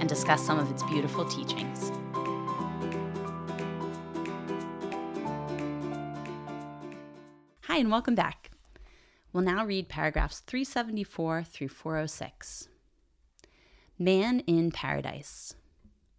and 0.00 0.08
discuss 0.08 0.44
some 0.44 0.58
of 0.58 0.68
its 0.68 0.82
beautiful 0.82 1.24
teachings. 1.24 1.92
Hi, 7.66 7.76
and 7.76 7.92
welcome 7.92 8.16
back. 8.16 8.50
We'll 9.32 9.44
now 9.44 9.64
read 9.64 9.88
paragraphs 9.88 10.40
374 10.40 11.44
through 11.44 11.68
406. 11.68 12.68
Man 14.00 14.40
in 14.40 14.72
Paradise. 14.72 15.54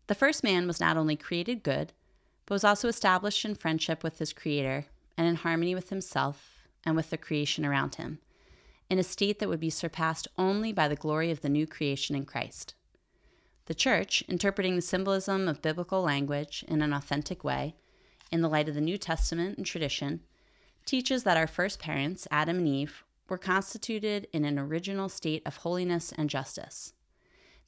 The 0.07 0.15
first 0.15 0.41
man 0.41 0.67
was 0.67 0.79
not 0.79 0.95
only 0.95 1.17
created 1.17 1.63
good, 1.63 1.91
but 2.53 2.57
was 2.57 2.63
also 2.63 2.88
established 2.88 3.45
in 3.45 3.55
friendship 3.55 4.03
with 4.03 4.19
his 4.19 4.31
Creator 4.31 4.86
and 5.17 5.25
in 5.25 5.38
harmony 5.38 5.74
with 5.74 5.89
himself 5.89 6.67
and 6.86 6.95
with 6.95 7.10
the 7.10 7.17
creation 7.17 7.65
around 7.65 7.95
him, 7.95 8.19
in 8.91 9.00
a 9.00 9.03
state 9.03 9.39
that 9.39 9.50
would 9.50 9.60
be 9.60 9.72
surpassed 9.72 10.27
only 10.38 10.72
by 10.72 10.88
the 10.88 10.95
glory 10.95 11.31
of 11.31 11.41
the 11.41 11.50
new 11.50 11.65
creation 11.65 12.15
in 12.15 12.25
Christ. 12.25 12.75
The 13.65 13.74
Church, 13.74 14.24
interpreting 14.27 14.75
the 14.75 14.83
symbolism 14.83 15.48
of 15.48 15.63
biblical 15.63 16.03
language 16.03 16.63
in 16.67 16.83
an 16.83 16.93
authentic 16.93 17.43
way, 17.43 17.74
in 18.31 18.41
the 18.41 18.50
light 18.50 18.69
of 18.69 18.75
the 18.75 18.81
New 18.81 19.00
Testament 19.00 19.57
and 19.57 19.65
tradition, 19.65 20.19
teaches 20.86 21.24
that 21.24 21.38
our 21.38 21.48
first 21.48 21.79
parents, 21.79 22.27
Adam 22.29 22.60
and 22.60 22.67
Eve, 22.67 23.03
were 23.29 23.39
constituted 23.39 24.27
in 24.31 24.45
an 24.45 24.60
original 24.60 25.10
state 25.10 25.41
of 25.48 25.57
holiness 25.57 26.13
and 26.15 26.29
justice. 26.29 26.93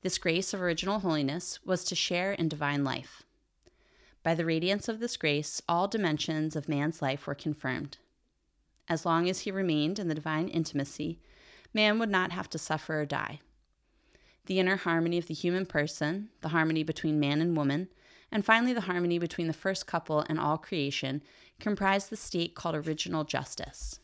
This 0.03 0.19
grace 0.19 0.53
of 0.53 0.61
original 0.61 0.99
holiness 0.99 1.57
was 1.65 1.83
to 1.85 1.95
share 1.95 2.33
in 2.33 2.49
divine 2.49 2.83
life. 2.83 3.23
By 4.25 4.33
the 4.33 4.43
radiance 4.43 4.89
of 4.89 4.99
this 4.99 5.17
grace, 5.17 5.61
all 5.69 5.87
dimensions 5.87 6.55
of 6.55 6.67
man's 6.67 6.99
life 6.99 7.27
were 7.27 7.35
confirmed. 7.35 7.99
As 8.89 9.05
long 9.05 9.29
as 9.29 9.41
he 9.41 9.51
remained 9.51 9.99
in 9.99 10.07
the 10.07 10.15
divine 10.15 10.47
intimacy, 10.47 11.19
man 11.75 11.99
would 11.99 12.09
not 12.09 12.31
have 12.31 12.49
to 12.49 12.57
suffer 12.57 13.01
or 13.01 13.05
die. 13.05 13.39
The 14.47 14.59
inner 14.59 14.77
harmony 14.77 15.19
of 15.19 15.27
the 15.27 15.35
human 15.35 15.67
person, 15.67 16.29
the 16.41 16.49
harmony 16.49 16.81
between 16.81 17.19
man 17.19 17.39
and 17.39 17.55
woman, 17.55 17.87
and 18.31 18.43
finally 18.43 18.73
the 18.73 18.81
harmony 18.81 19.19
between 19.19 19.45
the 19.45 19.53
first 19.53 19.85
couple 19.85 20.21
and 20.21 20.39
all 20.39 20.57
creation 20.57 21.21
comprised 21.59 22.09
the 22.09 22.15
state 22.15 22.55
called 22.55 22.73
original 22.73 23.25
justice. 23.25 23.99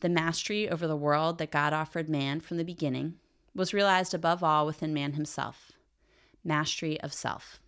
The 0.00 0.10
mastery 0.10 0.68
over 0.68 0.86
the 0.86 0.94
world 0.94 1.38
that 1.38 1.50
God 1.50 1.72
offered 1.72 2.10
man 2.10 2.40
from 2.40 2.58
the 2.58 2.64
beginning 2.64 3.14
was 3.54 3.72
realized 3.72 4.12
above 4.12 4.44
all 4.44 4.66
within 4.66 4.92
man 4.92 5.14
himself 5.14 5.72
mastery 6.44 7.00
of 7.00 7.14
self. 7.14 7.60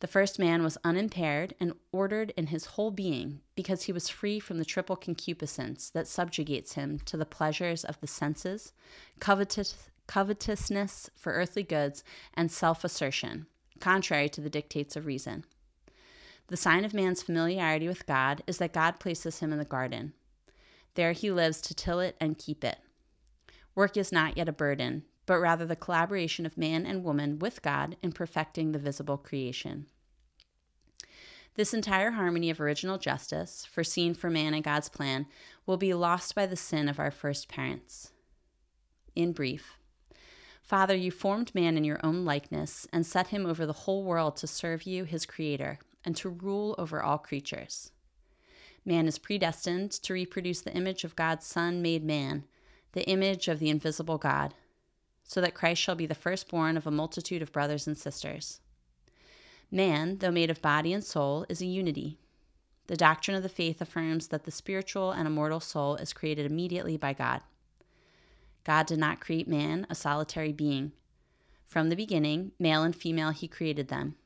The 0.00 0.06
first 0.06 0.38
man 0.38 0.62
was 0.62 0.78
unimpaired 0.82 1.54
and 1.60 1.74
ordered 1.92 2.32
in 2.36 2.46
his 2.46 2.64
whole 2.64 2.90
being 2.90 3.40
because 3.54 3.82
he 3.82 3.92
was 3.92 4.08
free 4.08 4.40
from 4.40 4.58
the 4.58 4.64
triple 4.64 4.96
concupiscence 4.96 5.90
that 5.90 6.08
subjugates 6.08 6.72
him 6.72 7.00
to 7.04 7.18
the 7.18 7.26
pleasures 7.26 7.84
of 7.84 8.00
the 8.00 8.06
senses, 8.06 8.72
covetous, 9.20 9.90
covetousness 10.06 11.10
for 11.14 11.34
earthly 11.34 11.62
goods, 11.62 12.02
and 12.32 12.50
self 12.50 12.82
assertion, 12.82 13.46
contrary 13.78 14.30
to 14.30 14.40
the 14.40 14.50
dictates 14.50 14.96
of 14.96 15.04
reason. 15.04 15.44
The 16.48 16.56
sign 16.56 16.84
of 16.84 16.94
man's 16.94 17.22
familiarity 17.22 17.86
with 17.86 18.06
God 18.06 18.42
is 18.46 18.56
that 18.58 18.72
God 18.72 18.98
places 19.00 19.38
him 19.38 19.52
in 19.52 19.58
the 19.58 19.64
garden. 19.66 20.14
There 20.94 21.12
he 21.12 21.30
lives 21.30 21.60
to 21.60 21.74
till 21.74 22.00
it 22.00 22.16
and 22.18 22.38
keep 22.38 22.64
it. 22.64 22.78
Work 23.74 23.96
is 23.96 24.10
not 24.10 24.36
yet 24.36 24.48
a 24.48 24.52
burden, 24.52 25.04
but 25.26 25.38
rather 25.38 25.66
the 25.66 25.76
collaboration 25.76 26.46
of 26.46 26.58
man 26.58 26.86
and 26.86 27.04
woman 27.04 27.38
with 27.38 27.62
God 27.62 27.96
in 28.02 28.12
perfecting 28.12 28.72
the 28.72 28.78
visible 28.78 29.16
creation. 29.16 29.86
This 31.54 31.74
entire 31.74 32.12
harmony 32.12 32.50
of 32.50 32.60
original 32.60 32.98
justice, 32.98 33.66
foreseen 33.66 34.14
for 34.14 34.30
man 34.30 34.54
in 34.54 34.62
God's 34.62 34.88
plan, 34.88 35.26
will 35.66 35.76
be 35.76 35.92
lost 35.94 36.34
by 36.34 36.46
the 36.46 36.56
sin 36.56 36.88
of 36.88 36.98
our 36.98 37.10
first 37.10 37.48
parents. 37.48 38.12
In 39.14 39.32
brief, 39.32 39.76
Father, 40.62 40.94
you 40.94 41.10
formed 41.10 41.54
man 41.54 41.76
in 41.76 41.84
your 41.84 41.98
own 42.04 42.24
likeness 42.24 42.86
and 42.92 43.04
set 43.04 43.28
him 43.28 43.44
over 43.44 43.66
the 43.66 43.72
whole 43.72 44.04
world 44.04 44.36
to 44.36 44.46
serve 44.46 44.84
you, 44.84 45.04
his 45.04 45.26
Creator 45.26 45.80
and 46.04 46.16
to 46.16 46.28
rule 46.28 46.74
over 46.78 47.02
all 47.02 47.18
creatures. 47.18 47.90
Man 48.84 49.06
is 49.06 49.18
predestined 49.18 49.92
to 49.92 50.14
reproduce 50.14 50.60
the 50.60 50.74
image 50.74 51.04
of 51.04 51.16
God's 51.16 51.46
Son 51.46 51.82
made 51.82 52.04
man, 52.04 52.44
the 52.92 53.06
image 53.08 53.48
of 53.48 53.58
the 53.58 53.68
invisible 53.68 54.18
God, 54.18 54.54
so 55.30 55.40
that 55.40 55.54
Christ 55.54 55.80
shall 55.80 55.94
be 55.94 56.06
the 56.06 56.14
firstborn 56.16 56.76
of 56.76 56.88
a 56.88 56.90
multitude 56.90 57.40
of 57.40 57.52
brothers 57.52 57.86
and 57.86 57.96
sisters. 57.96 58.58
Man, 59.70 60.18
though 60.18 60.32
made 60.32 60.50
of 60.50 60.60
body 60.60 60.92
and 60.92 61.04
soul, 61.04 61.46
is 61.48 61.62
a 61.62 61.66
unity. 61.66 62.18
The 62.88 62.96
doctrine 62.96 63.36
of 63.36 63.44
the 63.44 63.48
faith 63.48 63.80
affirms 63.80 64.26
that 64.26 64.42
the 64.42 64.50
spiritual 64.50 65.12
and 65.12 65.28
immortal 65.28 65.60
soul 65.60 65.94
is 65.94 66.12
created 66.12 66.50
immediately 66.50 66.96
by 66.96 67.12
God. 67.12 67.42
God 68.64 68.86
did 68.86 68.98
not 68.98 69.20
create 69.20 69.46
man 69.46 69.86
a 69.88 69.94
solitary 69.94 70.50
being. 70.50 70.90
From 71.64 71.90
the 71.90 71.94
beginning, 71.96 72.50
male 72.58 72.82
and 72.82 72.96
female, 72.96 73.30
he 73.30 73.46
created 73.46 73.86
them. 73.86 74.16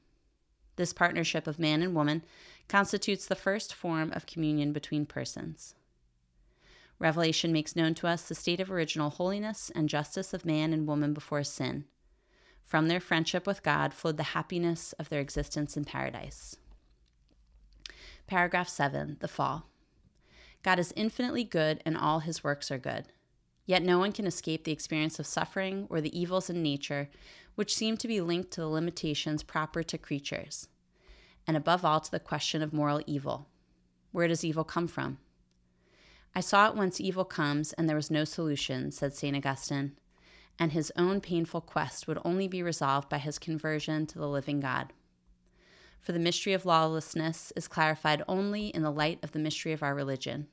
This 0.77 0.95
partnership 0.95 1.47
of 1.47 1.59
man 1.59 1.83
and 1.83 1.95
woman 1.95 2.23
constitutes 2.67 3.27
the 3.27 3.35
first 3.35 3.75
form 3.75 4.11
of 4.15 4.25
communion 4.25 4.73
between 4.73 5.05
persons. 5.05 5.75
Revelation 6.99 7.53
makes 7.53 7.77
known 7.77 7.95
to 7.95 8.07
us 8.07 8.23
the 8.23 8.35
state 8.35 8.61
of 8.61 8.71
original 8.71 9.11
holiness 9.11 9.71
and 9.75 9.89
justice 9.89 10.33
of 10.33 10.45
man 10.45 10.73
and 10.73 10.87
woman 10.87 11.13
before 11.13 11.45
sin. 11.45 11.85
From 12.63 12.89
their 12.89 13.01
friendship 13.01 13.47
with 13.47 13.63
God 13.63 13.93
flowed 13.93 14.17
the 14.17 14.23
happiness 14.23 14.95
of 14.95 15.09
their 15.09 15.21
existence 15.21 15.77
in 15.77 15.85
paradise. 15.85 16.57
Paragraph 18.27 18.69
7 18.69 19.19
The 19.21 19.29
Fall. 19.29 19.67
God 20.63 20.79
is 20.79 20.95
infinitely 20.97 21.45
good 21.45 21.83
and 21.85 21.97
all 21.97 22.21
his 22.21 22.43
works 22.43 22.71
are 22.71 22.79
good. 22.79 23.07
Yet 23.67 23.83
no 23.83 23.99
one 23.99 24.13
can 24.13 24.27
escape 24.27 24.65
the 24.65 24.73
experience 24.73 25.19
of 25.19 25.27
suffering 25.27 25.87
or 25.91 26.01
the 26.01 26.19
evils 26.19 26.49
in 26.51 26.63
nature 26.63 27.09
which 27.55 27.75
seem 27.75 27.97
to 27.97 28.09
be 28.09 28.21
linked 28.21 28.51
to 28.53 28.61
the 28.61 28.69
limitations 28.69 29.43
proper 29.43 29.83
to 29.83 29.99
creatures, 29.99 30.69
and 31.47 31.57
above 31.57 31.85
all 31.85 32.01
to 32.01 32.11
the 32.11 32.21
question 32.21 32.63
of 32.63 32.73
moral 32.73 33.01
evil. 33.07 33.49
Where 34.13 34.29
does 34.29 34.45
evil 34.45 34.65
come 34.65 34.89
from? 34.89 35.19
I 36.37 36.41
saw 36.41 36.69
it 36.69 36.75
whence 36.75 37.01
evil 37.01 37.25
comes, 37.25 37.73
and 37.75 37.89
there 37.89 37.97
was 37.97 38.11
no 38.11 38.25
solution, 38.25 38.91
said 38.91 39.15
St. 39.15 39.37
Augustine, 39.37 39.93
and 40.59 40.73
his 40.73 40.93
own 40.97 41.21
painful 41.21 41.61
quest 41.61 42.09
would 42.09 42.19
only 42.25 42.49
be 42.49 42.63
resolved 42.63 43.09
by 43.09 43.19
his 43.19 43.39
conversion 43.39 44.07
to 44.07 44.19
the 44.19 44.29
living 44.29 44.61
God. 44.61 44.93
For 46.01 46.13
the 46.13 46.19
mystery 46.19 46.53
of 46.53 46.67
lawlessness 46.67 47.53
is 47.57 47.69
clarified 47.69 48.23
only 48.29 48.69
in 48.69 48.83
the 48.83 48.91
light 48.91 49.21
of 49.23 49.33
the 49.33 49.39
mystery 49.39 49.73
of 49.73 49.83
our 49.83 49.95
religion. 49.95 50.49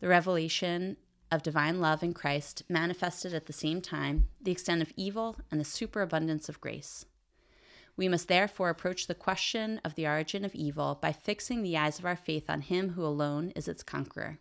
The 0.00 0.08
revelation 0.08 0.96
of 1.30 1.42
divine 1.42 1.80
love 1.80 2.02
in 2.02 2.12
Christ 2.12 2.62
manifested 2.68 3.32
at 3.34 3.46
the 3.46 3.52
same 3.52 3.80
time 3.80 4.28
the 4.40 4.50
extent 4.50 4.82
of 4.82 4.92
evil 4.96 5.36
and 5.50 5.60
the 5.60 5.64
superabundance 5.64 6.48
of 6.48 6.60
grace. 6.60 7.06
We 7.96 8.08
must 8.08 8.28
therefore 8.28 8.70
approach 8.70 9.06
the 9.06 9.14
question 9.14 9.80
of 9.84 9.94
the 9.94 10.06
origin 10.06 10.44
of 10.44 10.54
evil 10.54 10.98
by 11.00 11.12
fixing 11.12 11.62
the 11.62 11.76
eyes 11.76 11.98
of 11.98 12.04
our 12.04 12.16
faith 12.16 12.50
on 12.50 12.62
Him 12.62 12.90
who 12.90 13.04
alone 13.04 13.52
is 13.54 13.68
its 13.68 13.82
conqueror. 13.82 14.38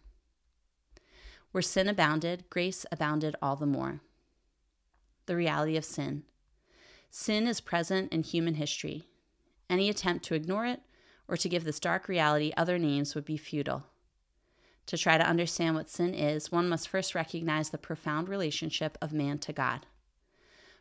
Where 1.52 1.62
sin 1.62 1.88
abounded, 1.88 2.46
grace 2.50 2.86
abounded 2.92 3.36
all 3.42 3.56
the 3.56 3.66
more. 3.66 4.02
The 5.26 5.36
reality 5.36 5.78
of 5.78 5.86
sin. 5.86 6.24
Sin 7.10 7.48
is 7.48 7.60
present 7.60 8.12
in 8.14 8.24
human 8.24 8.56
history. 8.56 9.04
Any 9.70 9.90
attempt 9.90 10.26
to 10.26 10.36
ignore 10.36 10.66
it 10.66 10.82
or 11.28 11.38
to 11.38 11.50
give 11.50 11.64
this 11.64 11.80
dark 11.80 12.08
reality 12.08 12.52
other 12.56 12.78
names 12.78 13.16
would 13.16 13.26
be 13.26 13.38
futile. 13.38 13.86
To 14.88 14.98
try 14.98 15.18
to 15.18 15.28
understand 15.28 15.76
what 15.76 15.90
sin 15.90 16.14
is, 16.14 16.52
one 16.52 16.68
must 16.68 16.90
first 16.90 17.16
recognize 17.16 17.70
the 17.70 17.78
profound 17.78 18.28
relationship 18.28 18.98
of 19.02 19.14
man 19.14 19.38
to 19.40 19.54
God. 19.54 19.86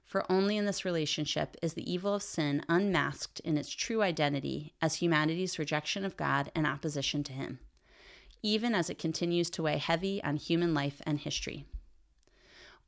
For 0.05 0.31
only 0.31 0.57
in 0.57 0.67
this 0.67 0.85
relationship 0.85 1.57
is 1.63 1.75
the 1.75 1.89
evil 1.89 2.15
of 2.15 2.23
sin 2.25 2.65
unmasked 2.69 3.39
in 3.41 3.57
its 3.57 3.71
true 3.71 4.03
identity 4.03 4.75
as 4.83 4.97
humanity's 4.97 5.59
rejection 5.59 6.05
of 6.05 6.17
God 6.17 6.51
and 6.55 6.67
opposition 6.67 7.23
to 7.23 7.33
Him, 7.33 7.61
even 8.43 8.75
as 8.75 8.91
it 8.91 8.99
continues 8.99 9.51
to 9.51 9.63
weigh 9.63 9.79
heavy 9.79 10.23
on 10.23 10.37
human 10.37 10.75
life 10.75 11.01
and 11.07 11.19
history. 11.19 11.67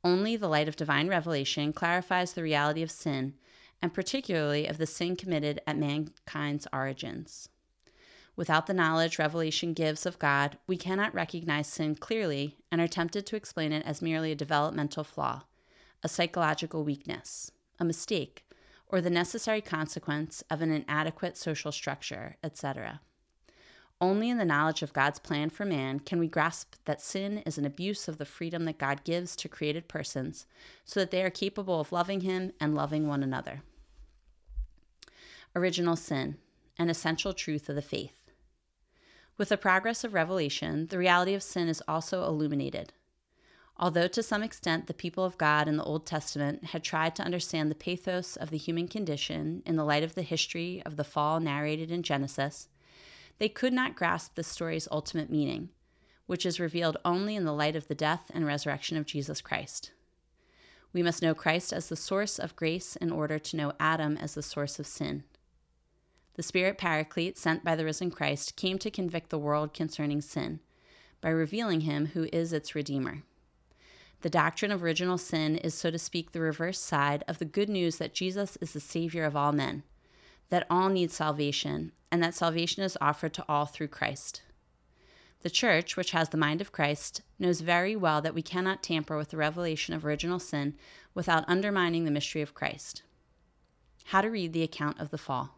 Only 0.03 0.35
the 0.35 0.49
light 0.49 0.67
of 0.67 0.75
divine 0.75 1.07
revelation 1.07 1.71
clarifies 1.71 2.33
the 2.33 2.43
reality 2.43 2.83
of 2.83 2.91
sin, 2.91 3.35
and 3.81 3.93
particularly 3.93 4.67
of 4.67 4.77
the 4.77 4.85
sin 4.85 5.15
committed 5.15 5.61
at 5.65 5.77
mankind's 5.77 6.67
origins. 6.73 7.49
Without 8.35 8.65
the 8.65 8.73
knowledge 8.73 9.19
revelation 9.19 9.73
gives 9.73 10.05
of 10.05 10.17
God, 10.17 10.57
we 10.65 10.75
cannot 10.75 11.13
recognize 11.13 11.67
sin 11.67 11.95
clearly 11.95 12.57
and 12.71 12.81
are 12.81 12.87
tempted 12.87 13.25
to 13.27 13.35
explain 13.35 13.71
it 13.71 13.85
as 13.85 14.01
merely 14.01 14.31
a 14.31 14.35
developmental 14.35 15.03
flaw, 15.03 15.43
a 16.01 16.09
psychological 16.09 16.83
weakness, 16.83 17.51
a 17.79 17.85
mistake, 17.85 18.45
or 18.87 19.01
the 19.01 19.09
necessary 19.09 19.61
consequence 19.61 20.43
of 20.49 20.61
an 20.61 20.71
inadequate 20.71 21.37
social 21.37 21.71
structure, 21.71 22.37
etc. 22.43 23.01
Only 24.01 24.29
in 24.29 24.37
the 24.37 24.45
knowledge 24.45 24.81
of 24.81 24.91
God's 24.93 25.19
plan 25.19 25.49
for 25.49 25.65
man 25.65 25.99
can 25.99 26.19
we 26.19 26.27
grasp 26.27 26.75
that 26.85 27.01
sin 27.01 27.39
is 27.45 27.57
an 27.57 27.65
abuse 27.65 28.07
of 28.07 28.17
the 28.17 28.25
freedom 28.25 28.65
that 28.65 28.77
God 28.77 29.03
gives 29.03 29.35
to 29.37 29.47
created 29.47 29.87
persons 29.87 30.45
so 30.83 30.99
that 30.99 31.11
they 31.11 31.23
are 31.23 31.29
capable 31.29 31.79
of 31.79 31.91
loving 31.91 32.21
Him 32.21 32.51
and 32.59 32.75
loving 32.75 33.07
one 33.07 33.23
another. 33.23 33.61
Original 35.55 35.95
sin, 35.95 36.37
an 36.77 36.89
essential 36.89 37.33
truth 37.33 37.69
of 37.69 37.75
the 37.75 37.81
faith. 37.81 38.23
With 39.37 39.49
the 39.49 39.57
progress 39.57 40.03
of 40.03 40.13
revelation, 40.13 40.87
the 40.87 40.97
reality 40.97 41.33
of 41.33 41.43
sin 41.43 41.67
is 41.67 41.81
also 41.87 42.25
illuminated. 42.25 42.93
Although 43.77 44.07
to 44.09 44.21
some 44.21 44.43
extent 44.43 44.87
the 44.87 44.93
people 44.93 45.25
of 45.25 45.37
God 45.37 45.67
in 45.67 45.77
the 45.77 45.83
Old 45.83 46.05
Testament 46.05 46.65
had 46.65 46.83
tried 46.83 47.15
to 47.15 47.23
understand 47.23 47.71
the 47.71 47.75
pathos 47.75 48.35
of 48.35 48.51
the 48.51 48.57
human 48.57 48.87
condition 48.87 49.63
in 49.65 49.75
the 49.75 49.83
light 49.83 50.03
of 50.03 50.13
the 50.13 50.21
history 50.21 50.83
of 50.85 50.95
the 50.95 51.03
fall 51.03 51.39
narrated 51.39 51.89
in 51.89 52.03
Genesis, 52.03 52.67
they 53.43 53.49
could 53.49 53.73
not 53.73 53.93
grasp 53.93 54.35
the 54.35 54.41
story's 54.41 54.87
ultimate 54.89 55.29
meaning, 55.29 55.67
which 56.27 56.45
is 56.45 56.61
revealed 56.61 56.95
only 57.03 57.35
in 57.35 57.43
the 57.43 57.51
light 57.51 57.75
of 57.75 57.89
the 57.89 57.93
death 57.93 58.31
and 58.33 58.45
resurrection 58.45 58.95
of 58.95 59.05
Jesus 59.05 59.41
Christ. 59.41 59.91
We 60.93 61.03
must 61.03 61.21
know 61.21 61.35
Christ 61.35 61.73
as 61.73 61.89
the 61.89 61.97
source 61.97 62.39
of 62.39 62.55
grace 62.55 62.95
in 62.95 63.11
order 63.11 63.37
to 63.39 63.57
know 63.57 63.73
Adam 63.81 64.15
as 64.15 64.33
the 64.33 64.41
source 64.41 64.79
of 64.79 64.87
sin. 64.87 65.25
The 66.35 66.41
Spirit 66.41 66.77
Paraclete, 66.77 67.37
sent 67.37 67.65
by 67.65 67.75
the 67.75 67.83
risen 67.83 68.11
Christ, 68.11 68.55
came 68.55 68.79
to 68.79 68.89
convict 68.89 69.29
the 69.29 69.37
world 69.37 69.73
concerning 69.73 70.21
sin 70.21 70.61
by 71.19 71.27
revealing 71.27 71.81
him 71.81 72.05
who 72.13 72.29
is 72.31 72.53
its 72.53 72.75
Redeemer. 72.75 73.23
The 74.21 74.29
doctrine 74.29 74.71
of 74.71 74.81
original 74.81 75.17
sin 75.17 75.57
is, 75.57 75.73
so 75.73 75.91
to 75.91 75.99
speak, 75.99 76.31
the 76.31 76.39
reverse 76.39 76.79
side 76.79 77.25
of 77.27 77.39
the 77.39 77.43
good 77.43 77.67
news 77.67 77.97
that 77.97 78.13
Jesus 78.13 78.57
is 78.61 78.71
the 78.71 78.79
Savior 78.79 79.25
of 79.25 79.35
all 79.35 79.51
men, 79.51 79.83
that 80.53 80.67
all 80.69 80.87
need 80.87 81.09
salvation, 81.09 81.91
and 82.11 82.21
that 82.21 82.35
salvation 82.35 82.83
is 82.83 82.95
offered 83.01 83.33
to 83.33 83.43
all 83.49 83.65
through 83.65 83.87
Christ. 83.87 84.43
The 85.41 85.49
Church, 85.49 85.97
which 85.97 86.11
has 86.11 86.29
the 86.29 86.37
mind 86.37 86.61
of 86.61 86.71
Christ, 86.71 87.23
knows 87.39 87.61
very 87.61 87.95
well 87.95 88.21
that 88.21 88.35
we 88.35 88.43
cannot 88.43 88.83
tamper 88.83 89.17
with 89.17 89.31
the 89.31 89.37
revelation 89.37 89.95
of 89.95 90.05
original 90.05 90.37
sin 90.37 90.75
without 91.15 91.43
undermining 91.47 92.05
the 92.05 92.11
mystery 92.11 92.43
of 92.43 92.53
Christ. 92.53 93.01
How 94.03 94.21
to 94.21 94.29
read 94.29 94.53
the 94.53 94.61
account 94.61 94.99
of 94.99 95.09
the 95.09 95.17
fall. 95.17 95.57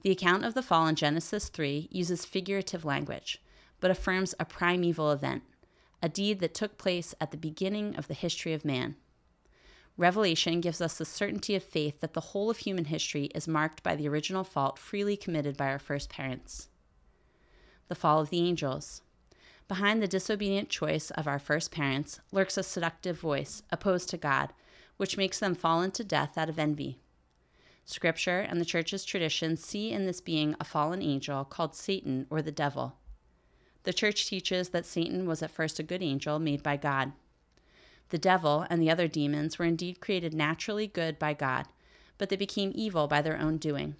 The 0.00 0.10
account 0.10 0.46
of 0.46 0.54
the 0.54 0.62
fall 0.62 0.86
in 0.86 0.94
Genesis 0.94 1.50
3 1.50 1.88
uses 1.90 2.24
figurative 2.24 2.86
language, 2.86 3.42
but 3.78 3.90
affirms 3.90 4.34
a 4.40 4.46
primeval 4.46 5.10
event 5.10 5.42
a 6.00 6.08
deed 6.08 6.40
that 6.40 6.54
took 6.54 6.78
place 6.78 7.14
at 7.20 7.30
the 7.30 7.36
beginning 7.36 7.94
of 7.96 8.08
the 8.08 8.14
history 8.14 8.54
of 8.54 8.64
man. 8.64 8.96
Revelation 9.96 10.60
gives 10.60 10.80
us 10.80 10.96
the 10.96 11.04
certainty 11.04 11.54
of 11.54 11.62
faith 11.62 12.00
that 12.00 12.14
the 12.14 12.20
whole 12.20 12.50
of 12.50 12.58
human 12.58 12.86
history 12.86 13.24
is 13.34 13.46
marked 13.46 13.82
by 13.82 13.94
the 13.94 14.08
original 14.08 14.44
fault 14.44 14.78
freely 14.78 15.16
committed 15.16 15.56
by 15.56 15.68
our 15.68 15.78
first 15.78 16.08
parents. 16.08 16.68
The 17.88 17.94
fall 17.94 18.20
of 18.20 18.30
the 18.30 18.40
angels. 18.40 19.02
Behind 19.68 20.02
the 20.02 20.08
disobedient 20.08 20.70
choice 20.70 21.10
of 21.10 21.26
our 21.26 21.38
first 21.38 21.70
parents 21.70 22.20
lurks 22.30 22.56
a 22.56 22.62
seductive 22.62 23.18
voice 23.18 23.62
opposed 23.70 24.08
to 24.10 24.16
God, 24.16 24.52
which 24.96 25.16
makes 25.16 25.38
them 25.38 25.54
fall 25.54 25.82
into 25.82 26.04
death 26.04 26.36
out 26.36 26.48
of 26.48 26.58
envy. 26.58 26.98
Scripture 27.84 28.40
and 28.40 28.60
the 28.60 28.64
Church's 28.64 29.04
tradition 29.04 29.56
see 29.56 29.90
in 29.90 30.06
this 30.06 30.20
being 30.20 30.54
a 30.58 30.64
fallen 30.64 31.02
angel 31.02 31.44
called 31.44 31.74
Satan 31.74 32.26
or 32.30 32.40
the 32.40 32.52
devil. 32.52 32.96
The 33.84 33.92
church 33.92 34.26
teaches 34.26 34.68
that 34.68 34.86
Satan 34.86 35.26
was 35.26 35.42
at 35.42 35.50
first 35.50 35.78
a 35.78 35.82
good 35.82 36.02
angel 36.02 36.38
made 36.38 36.62
by 36.62 36.76
God. 36.76 37.12
The 38.12 38.18
devil 38.18 38.66
and 38.68 38.82
the 38.82 38.90
other 38.90 39.08
demons 39.08 39.58
were 39.58 39.64
indeed 39.64 40.02
created 40.02 40.34
naturally 40.34 40.86
good 40.86 41.18
by 41.18 41.32
God, 41.32 41.68
but 42.18 42.28
they 42.28 42.36
became 42.36 42.70
evil 42.74 43.08
by 43.08 43.22
their 43.22 43.38
own 43.38 43.56
doing. 43.56 43.96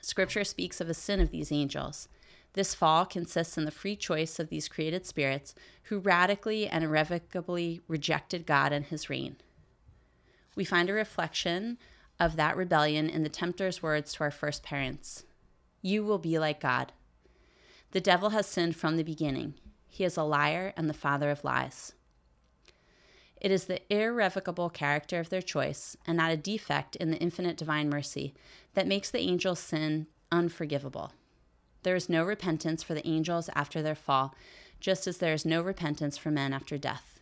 Scripture 0.00 0.42
speaks 0.42 0.80
of 0.80 0.88
a 0.88 0.94
sin 0.94 1.20
of 1.20 1.30
these 1.30 1.52
angels. 1.52 2.08
This 2.54 2.74
fall 2.74 3.06
consists 3.06 3.56
in 3.56 3.66
the 3.66 3.70
free 3.70 3.94
choice 3.94 4.40
of 4.40 4.48
these 4.48 4.66
created 4.66 5.06
spirits 5.06 5.54
who 5.84 6.00
radically 6.00 6.66
and 6.66 6.82
irrevocably 6.82 7.82
rejected 7.86 8.46
God 8.46 8.72
and 8.72 8.84
his 8.84 9.08
reign. 9.08 9.36
We 10.56 10.64
find 10.64 10.90
a 10.90 10.92
reflection 10.92 11.78
of 12.18 12.34
that 12.34 12.56
rebellion 12.56 13.08
in 13.08 13.22
the 13.22 13.28
tempter's 13.28 13.80
words 13.80 14.12
to 14.14 14.24
our 14.24 14.32
first 14.32 14.64
parents 14.64 15.22
You 15.82 16.02
will 16.02 16.18
be 16.18 16.36
like 16.36 16.58
God. 16.58 16.90
The 17.92 18.00
devil 18.00 18.30
has 18.30 18.46
sinned 18.48 18.74
from 18.74 18.96
the 18.96 19.04
beginning. 19.04 19.54
He 19.86 20.02
is 20.02 20.16
a 20.16 20.24
liar 20.24 20.72
and 20.76 20.90
the 20.90 20.94
father 20.94 21.30
of 21.30 21.44
lies. 21.44 21.92
It 23.42 23.50
is 23.50 23.64
the 23.64 23.80
irrevocable 23.92 24.70
character 24.70 25.18
of 25.18 25.28
their 25.28 25.42
choice, 25.42 25.96
and 26.06 26.16
not 26.16 26.30
a 26.30 26.36
defect 26.36 26.94
in 26.94 27.10
the 27.10 27.18
infinite 27.18 27.56
divine 27.56 27.90
mercy, 27.90 28.34
that 28.74 28.86
makes 28.86 29.10
the 29.10 29.18
angels' 29.18 29.58
sin 29.58 30.06
unforgivable. 30.30 31.12
There 31.82 31.96
is 31.96 32.08
no 32.08 32.22
repentance 32.22 32.84
for 32.84 32.94
the 32.94 33.04
angels 33.04 33.50
after 33.56 33.82
their 33.82 33.96
fall, 33.96 34.36
just 34.78 35.08
as 35.08 35.18
there 35.18 35.34
is 35.34 35.44
no 35.44 35.60
repentance 35.60 36.16
for 36.16 36.30
men 36.30 36.52
after 36.52 36.78
death. 36.78 37.18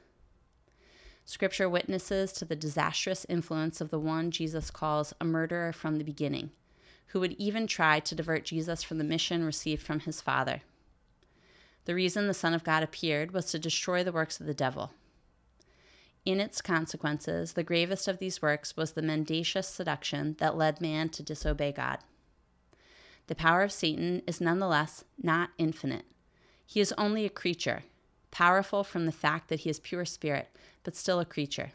Scripture 1.25 1.71
witnesses 1.71 2.35
to 2.35 2.45
the 2.45 2.55
disastrous 2.55 3.25
influence 3.31 3.81
of 3.81 3.89
the 3.89 3.99
one 3.99 4.31
Jesus 4.31 4.71
calls 4.71 5.15
a 5.23 5.25
murderer 5.25 5.73
from 5.73 5.97
the 5.97 6.05
beginning, 6.05 6.51
who 7.09 7.21
would 7.21 7.33
even 7.39 7.67
try 7.67 7.99
to 7.99 8.15
divert 8.15 8.45
Jesus 8.45 8.83
from 8.83 8.99
the 8.99 9.05
mission 9.05 9.43
received 9.43 9.83
from 9.83 10.01
his 10.01 10.21
Father. 10.21 10.61
The 11.87 11.95
reason 11.95 12.27
the 12.27 12.35
Son 12.35 12.53
of 12.53 12.63
God 12.63 12.83
appeared 12.83 13.33
was 13.33 13.47
to 13.53 13.59
destroy 13.59 14.05
the 14.05 14.13
works 14.13 14.39
of 14.39 14.45
the 14.45 14.53
devil. 14.53 14.91
In 16.25 16.41
its 16.41 16.61
consequences, 16.61 17.55
the 17.55 17.63
gravest 17.63 18.07
of 18.07 18.19
these 18.19 18.43
works 18.43 18.77
was 18.77 18.93
the 18.93 19.03
mendacious 19.03 19.69
seduction 19.69 20.37
that 20.39 20.57
led 20.57 20.81
man 20.81 21.09
to 21.11 21.23
disobey 21.23 21.73
God. 21.73 21.99
The 23.27 23.35
power 23.35 23.63
of 23.63 23.73
Satan 23.73 24.23
is 24.27 24.41
nonetheless 24.41 25.05
not 25.23 25.51
infinite. 25.57 26.05
He 26.67 26.81
is 26.81 26.95
only 26.99 27.25
a 27.25 27.31
creature, 27.31 27.85
powerful 28.31 28.85
from 28.85 29.07
the 29.07 29.13
fact 29.13 29.49
that 29.49 29.61
he 29.61 29.71
is 29.71 29.81
pure 29.81 30.05
spirit, 30.05 30.49
but 30.83 30.97
still 30.97 31.21
a 31.21 31.25
creature. 31.25 31.73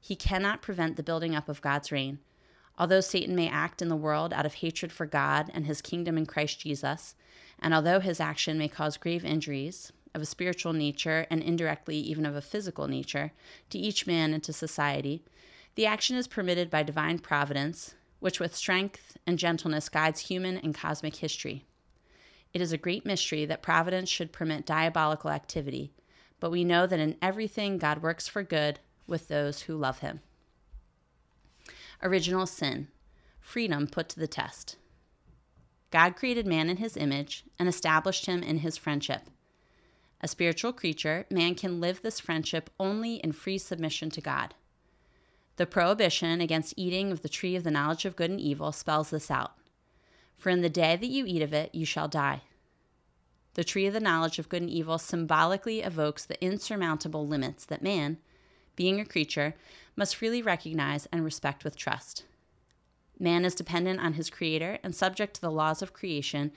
He 0.00 0.16
cannot 0.16 0.62
prevent 0.62 0.96
the 0.96 1.02
building 1.02 1.34
up 1.34 1.48
of 1.48 1.62
God's 1.62 1.90
reign, 1.90 2.18
Although 2.76 3.00
Satan 3.00 3.36
may 3.36 3.48
act 3.48 3.82
in 3.82 3.88
the 3.88 3.96
world 3.96 4.32
out 4.32 4.46
of 4.46 4.54
hatred 4.54 4.90
for 4.90 5.06
God 5.06 5.50
and 5.54 5.66
his 5.66 5.80
kingdom 5.80 6.18
in 6.18 6.26
Christ 6.26 6.60
Jesus, 6.60 7.14
and 7.60 7.72
although 7.72 8.00
his 8.00 8.20
action 8.20 8.58
may 8.58 8.68
cause 8.68 8.96
grave 8.96 9.24
injuries 9.24 9.92
of 10.14 10.22
a 10.22 10.26
spiritual 10.26 10.72
nature 10.72 11.26
and 11.30 11.42
indirectly 11.42 11.96
even 11.96 12.24
of 12.24 12.36
a 12.36 12.40
physical 12.40 12.86
nature 12.86 13.32
to 13.70 13.78
each 13.78 14.06
man 14.06 14.32
and 14.32 14.42
to 14.44 14.52
society, 14.52 15.22
the 15.74 15.86
action 15.86 16.16
is 16.16 16.28
permitted 16.28 16.70
by 16.70 16.82
divine 16.82 17.18
providence, 17.18 17.94
which 18.20 18.38
with 18.38 18.54
strength 18.54 19.16
and 19.26 19.38
gentleness 19.38 19.88
guides 19.88 20.20
human 20.20 20.56
and 20.58 20.74
cosmic 20.74 21.16
history. 21.16 21.64
It 22.52 22.60
is 22.60 22.72
a 22.72 22.78
great 22.78 23.04
mystery 23.04 23.44
that 23.46 23.62
providence 23.62 24.08
should 24.08 24.32
permit 24.32 24.64
diabolical 24.64 25.30
activity, 25.30 25.92
but 26.38 26.50
we 26.50 26.62
know 26.62 26.86
that 26.86 27.00
in 27.00 27.16
everything 27.20 27.78
God 27.78 28.02
works 28.02 28.28
for 28.28 28.44
good 28.44 28.78
with 29.06 29.28
those 29.28 29.62
who 29.62 29.76
love 29.76 29.98
him. 29.98 30.20
Original 32.02 32.46
sin, 32.46 32.88
freedom 33.40 33.86
put 33.88 34.08
to 34.10 34.20
the 34.20 34.28
test. 34.28 34.76
God 35.90 36.16
created 36.16 36.46
man 36.46 36.68
in 36.68 36.76
his 36.78 36.96
image 36.96 37.44
and 37.58 37.68
established 37.68 38.26
him 38.26 38.42
in 38.42 38.58
his 38.58 38.76
friendship. 38.76 39.22
A 40.24 40.26
spiritual 40.26 40.72
creature, 40.72 41.26
man 41.30 41.54
can 41.54 41.82
live 41.82 42.00
this 42.00 42.18
friendship 42.18 42.70
only 42.80 43.16
in 43.16 43.32
free 43.32 43.58
submission 43.58 44.08
to 44.08 44.22
God. 44.22 44.54
The 45.56 45.66
prohibition 45.66 46.40
against 46.40 46.72
eating 46.78 47.12
of 47.12 47.20
the 47.20 47.28
tree 47.28 47.56
of 47.56 47.62
the 47.62 47.70
knowledge 47.70 48.06
of 48.06 48.16
good 48.16 48.30
and 48.30 48.40
evil 48.40 48.72
spells 48.72 49.10
this 49.10 49.30
out. 49.30 49.52
For 50.38 50.48
in 50.48 50.62
the 50.62 50.70
day 50.70 50.96
that 50.96 51.10
you 51.10 51.26
eat 51.26 51.42
of 51.42 51.52
it, 51.52 51.74
you 51.74 51.84
shall 51.84 52.08
die. 52.08 52.40
The 53.52 53.64
tree 53.64 53.86
of 53.86 53.92
the 53.92 54.00
knowledge 54.00 54.38
of 54.38 54.48
good 54.48 54.62
and 54.62 54.70
evil 54.70 54.96
symbolically 54.96 55.82
evokes 55.82 56.24
the 56.24 56.42
insurmountable 56.42 57.26
limits 57.28 57.66
that 57.66 57.82
man, 57.82 58.16
being 58.76 59.00
a 59.00 59.04
creature, 59.04 59.54
must 59.94 60.16
freely 60.16 60.40
recognize 60.40 61.04
and 61.12 61.22
respect 61.22 61.64
with 61.64 61.76
trust. 61.76 62.24
Man 63.18 63.44
is 63.44 63.54
dependent 63.54 64.00
on 64.00 64.14
his 64.14 64.30
creator 64.30 64.78
and 64.82 64.94
subject 64.94 65.34
to 65.34 65.42
the 65.42 65.50
laws 65.50 65.82
of 65.82 65.92
creation 65.92 66.50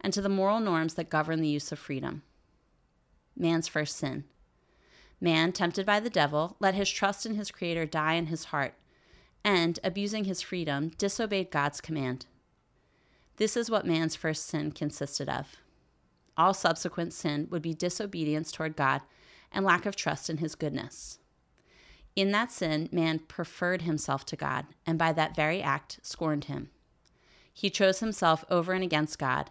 and 0.00 0.12
to 0.12 0.20
the 0.20 0.28
moral 0.28 0.58
norms 0.58 0.94
that 0.94 1.08
govern 1.08 1.40
the 1.40 1.46
use 1.46 1.70
of 1.70 1.78
freedom. 1.78 2.22
Man's 3.36 3.68
first 3.68 3.96
sin. 3.96 4.24
Man, 5.20 5.52
tempted 5.52 5.86
by 5.86 6.00
the 6.00 6.10
devil, 6.10 6.56
let 6.58 6.74
his 6.74 6.90
trust 6.90 7.24
in 7.24 7.36
his 7.36 7.50
creator 7.50 7.86
die 7.86 8.14
in 8.14 8.26
his 8.26 8.46
heart, 8.46 8.74
and, 9.44 9.78
abusing 9.84 10.24
his 10.24 10.42
freedom, 10.42 10.90
disobeyed 10.98 11.50
God's 11.50 11.80
command. 11.80 12.26
This 13.36 13.56
is 13.56 13.70
what 13.70 13.86
man's 13.86 14.16
first 14.16 14.46
sin 14.46 14.72
consisted 14.72 15.28
of. 15.28 15.56
All 16.36 16.54
subsequent 16.54 17.12
sin 17.12 17.48
would 17.50 17.62
be 17.62 17.74
disobedience 17.74 18.52
toward 18.52 18.76
God 18.76 19.02
and 19.50 19.64
lack 19.64 19.86
of 19.86 19.96
trust 19.96 20.30
in 20.30 20.38
his 20.38 20.54
goodness. 20.54 21.18
In 22.14 22.30
that 22.32 22.52
sin, 22.52 22.88
man 22.92 23.20
preferred 23.20 23.82
himself 23.82 24.24
to 24.26 24.36
God, 24.36 24.66
and 24.86 24.98
by 24.98 25.12
that 25.12 25.36
very 25.36 25.62
act 25.62 25.98
scorned 26.02 26.44
him. 26.44 26.70
He 27.52 27.70
chose 27.70 28.00
himself 28.00 28.44
over 28.50 28.72
and 28.72 28.84
against 28.84 29.18
God, 29.18 29.50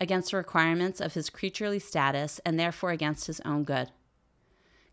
against 0.00 0.30
the 0.30 0.38
requirements 0.38 1.00
of 1.00 1.14
his 1.14 1.30
creaturely 1.30 1.78
status, 1.78 2.40
and 2.44 2.58
therefore 2.58 2.90
against 2.90 3.26
his 3.26 3.40
own 3.40 3.64
good. 3.64 3.90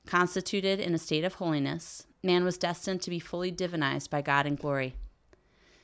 Constituted 0.05 0.79
in 0.79 0.93
a 0.93 0.97
state 0.97 1.23
of 1.23 1.35
holiness, 1.35 2.05
man 2.23 2.43
was 2.43 2.57
destined 2.57 3.01
to 3.01 3.09
be 3.09 3.19
fully 3.19 3.51
divinized 3.51 4.09
by 4.09 4.21
God 4.21 4.45
in 4.45 4.55
glory. 4.55 4.95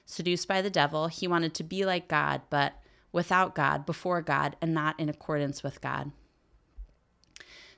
Seduced 0.06 0.48
by 0.48 0.62
the 0.62 0.70
devil, 0.70 1.08
he 1.08 1.28
wanted 1.28 1.54
to 1.56 1.64
be 1.64 1.86
like 1.86 2.08
God, 2.08 2.42
but 2.50 2.74
without 3.12 3.56
God, 3.56 3.86
before 3.86 4.22
God, 4.22 4.56
and 4.62 4.74
not 4.74 5.00
in 5.00 5.08
accordance 5.08 5.64
with 5.64 5.82
God. 5.82 6.12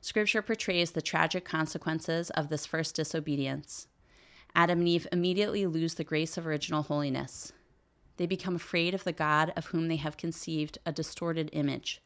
Scripture 0.02 0.42
portrays 0.42 0.92
the 0.92 1.02
tragic 1.02 1.46
consequences 1.46 2.30
of 2.32 2.50
this 2.50 2.66
first 2.66 2.96
disobedience. 2.96 3.88
Adam 4.56 4.80
and 4.80 4.88
Eve 4.88 5.08
immediately 5.12 5.66
lose 5.66 5.96
the 5.96 6.04
grace 6.04 6.38
of 6.38 6.48
original 6.48 6.84
holiness. 6.84 7.52
They 8.17 8.25
become 8.25 8.56
afraid 8.56 8.93
of 8.93 9.04
the 9.04 9.12
God 9.12 9.51
of 9.56 9.67
whom 9.67 9.88
they 9.88 9.97
have 9.97 10.17
conceived 10.17 10.78
a 10.86 10.91
distorted 10.91 11.49
image, 11.54 12.01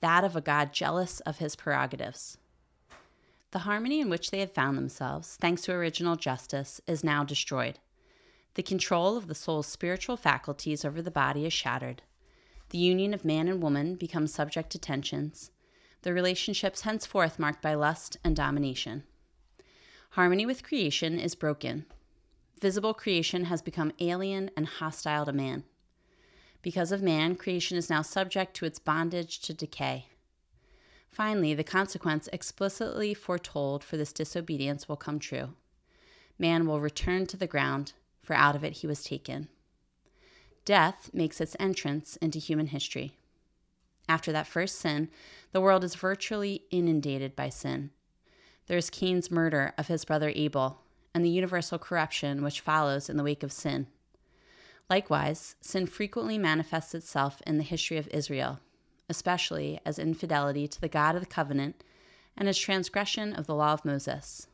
that 0.00 0.24
of 0.24 0.34
a 0.34 0.40
God 0.40 0.72
jealous 0.72 1.20
of 1.20 1.38
his 1.38 1.56
prerogatives. 1.56 2.38
The 3.52 3.60
harmony 3.60 4.00
in 4.00 4.08
which 4.08 4.30
they 4.30 4.40
had 4.40 4.54
found 4.54 4.76
themselves, 4.76 5.36
thanks 5.40 5.62
to 5.62 5.72
original 5.72 6.16
justice, 6.16 6.80
is 6.86 7.04
now 7.04 7.22
destroyed. 7.22 7.78
The 8.54 8.62
control 8.62 9.16
of 9.16 9.28
the 9.28 9.34
soul's 9.34 9.66
spiritual 9.66 10.16
faculties 10.16 10.84
over 10.84 11.00
the 11.00 11.10
body 11.10 11.46
is 11.46 11.52
shattered. 11.52 12.02
The 12.70 12.78
union 12.78 13.12
of 13.12 13.24
man 13.24 13.48
and 13.48 13.62
woman 13.62 13.96
becomes 13.96 14.32
subject 14.32 14.70
to 14.70 14.78
tensions, 14.78 15.50
the 16.02 16.12
relationships 16.12 16.80
henceforth 16.80 17.38
marked 17.38 17.62
by 17.62 17.74
lust 17.74 18.16
and 18.24 18.34
domination. 18.34 19.04
Harmony 20.10 20.44
with 20.44 20.62
creation 20.62 21.18
is 21.18 21.34
broken. 21.34 21.86
Visible 22.62 22.94
creation 22.94 23.46
has 23.46 23.60
become 23.60 23.90
alien 23.98 24.48
and 24.56 24.68
hostile 24.68 25.26
to 25.26 25.32
man. 25.32 25.64
Because 26.62 26.92
of 26.92 27.02
man, 27.02 27.34
creation 27.34 27.76
is 27.76 27.90
now 27.90 28.02
subject 28.02 28.54
to 28.54 28.64
its 28.64 28.78
bondage 28.78 29.40
to 29.40 29.52
decay. 29.52 30.06
Finally, 31.10 31.54
the 31.54 31.64
consequence 31.64 32.28
explicitly 32.32 33.14
foretold 33.14 33.82
for 33.82 33.96
this 33.96 34.12
disobedience 34.12 34.88
will 34.88 34.96
come 34.96 35.18
true. 35.18 35.54
Man 36.38 36.64
will 36.64 36.78
return 36.78 37.26
to 37.26 37.36
the 37.36 37.48
ground, 37.48 37.94
for 38.22 38.34
out 38.34 38.54
of 38.54 38.62
it 38.62 38.74
he 38.74 38.86
was 38.86 39.02
taken. 39.02 39.48
Death 40.64 41.10
makes 41.12 41.40
its 41.40 41.56
entrance 41.58 42.14
into 42.18 42.38
human 42.38 42.68
history. 42.68 43.16
After 44.08 44.30
that 44.30 44.46
first 44.46 44.78
sin, 44.78 45.08
the 45.50 45.60
world 45.60 45.82
is 45.82 45.96
virtually 45.96 46.62
inundated 46.70 47.34
by 47.34 47.48
sin. 47.48 47.90
There 48.68 48.78
is 48.78 48.88
Cain's 48.88 49.32
murder 49.32 49.74
of 49.76 49.88
his 49.88 50.04
brother 50.04 50.30
Abel 50.36 50.81
and 51.14 51.24
the 51.24 51.30
universal 51.30 51.78
corruption 51.78 52.42
which 52.42 52.60
follows 52.60 53.08
in 53.08 53.16
the 53.16 53.24
wake 53.24 53.42
of 53.42 53.52
sin. 53.52 53.86
Likewise, 54.88 55.56
sin 55.60 55.86
frequently 55.86 56.38
manifests 56.38 56.94
itself 56.94 57.40
in 57.46 57.56
the 57.56 57.64
history 57.64 57.96
of 57.96 58.08
Israel, 58.08 58.60
especially 59.08 59.80
as 59.84 59.98
infidelity 59.98 60.68
to 60.68 60.80
the 60.80 60.88
God 60.88 61.14
of 61.14 61.22
the 61.22 61.26
covenant 61.26 61.82
and 62.36 62.48
as 62.48 62.58
transgression 62.58 63.32
of 63.32 63.46
the 63.46 63.54
law 63.54 63.72
of 63.72 63.84
Moses. 63.84 64.48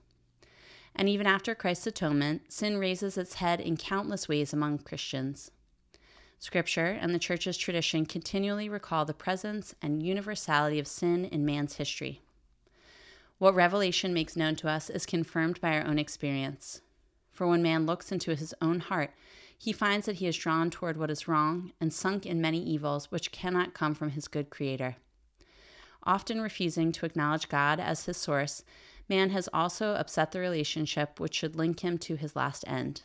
And 0.95 1.09
even 1.09 1.27
after 1.27 1.55
Christ's 1.55 1.87
atonement, 1.87 2.53
sin 2.53 2.79
raises 2.79 3.17
its 3.17 3.35
head 3.35 3.61
in 3.61 3.77
countless 3.77 4.29
ways 4.29 4.53
among 4.53 4.79
Christians. 4.79 5.51
Scripture 6.41 6.87
and 7.01 7.15
the 7.15 7.19
Church's 7.19 7.57
tradition 7.57 8.07
continually 8.07 8.69
recall 8.69 9.05
the 9.05 9.15
presence 9.15 9.75
and 9.83 10.03
universality 10.03 10.79
of 10.79 10.87
sin 10.87 11.25
in 11.25 11.45
man's 11.45 11.77
history. 11.77 12.21
What 13.39 13.55
Revelation 13.55 14.13
makes 14.13 14.37
known 14.37 14.57
to 14.57 14.69
us 14.69 14.91
is 14.91 15.07
confirmed 15.07 15.61
by 15.61 15.75
our 15.75 15.87
own 15.87 15.99
experience. 15.99 16.81
For 17.31 17.47
when 17.47 17.63
man 17.63 17.87
looks 17.87 18.11
into 18.11 18.35
his 18.35 18.55
own 18.61 18.81
heart, 18.81 19.13
he 19.57 19.73
finds 19.73 20.07
that 20.07 20.17
he 20.17 20.27
is 20.27 20.37
drawn 20.37 20.71
toward 20.71 20.97
what 20.97 21.11
is 21.11 21.29
wrong 21.29 21.73
and 21.81 21.93
sunk 21.93 22.27
in 22.27 22.41
many 22.41 22.63
evils 22.63 23.11
which 23.11 23.33
cannot 23.33 23.75
come 23.75 23.95
from 23.95 24.11
his 24.11 24.29
good 24.29 24.51
Creator. 24.51 24.97
Often 26.03 26.41
refusing 26.41 26.93
to 26.93 27.07
acknowledge 27.07 27.49
God 27.49 27.81
as 27.81 28.07
his 28.07 28.17
source, 28.17 28.65
man 29.09 29.31
has 29.31 29.49
also 29.53 29.95
upset 29.95 30.33
the 30.33 30.41
relationship 30.41 31.21
which 31.21 31.35
should 31.35 31.57
link 31.57 31.81
him 31.81 31.99
to 31.99 32.17
his 32.17 32.37
last 32.37 32.65
end 32.67 33.03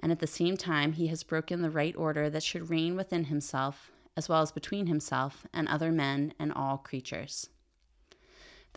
and 0.00 0.12
at 0.12 0.20
the 0.20 0.26
same 0.26 0.56
time, 0.56 0.92
he 0.92 1.08
has 1.08 1.22
broken 1.22 1.62
the 1.62 1.70
right 1.70 1.96
order 1.96 2.30
that 2.30 2.42
should 2.42 2.70
reign 2.70 2.96
within 2.96 3.24
himself, 3.24 3.90
as 4.16 4.28
well 4.28 4.42
as 4.42 4.52
between 4.52 4.86
himself 4.86 5.46
and 5.52 5.68
other 5.68 5.90
men 5.90 6.32
and 6.38 6.52
all 6.52 6.78
creatures. 6.78 7.48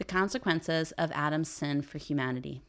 The 0.01 0.05
consequences 0.05 0.93
of 0.93 1.11
Adam's 1.11 1.47
sin 1.47 1.83
for 1.83 1.99
humanity. 1.99 2.63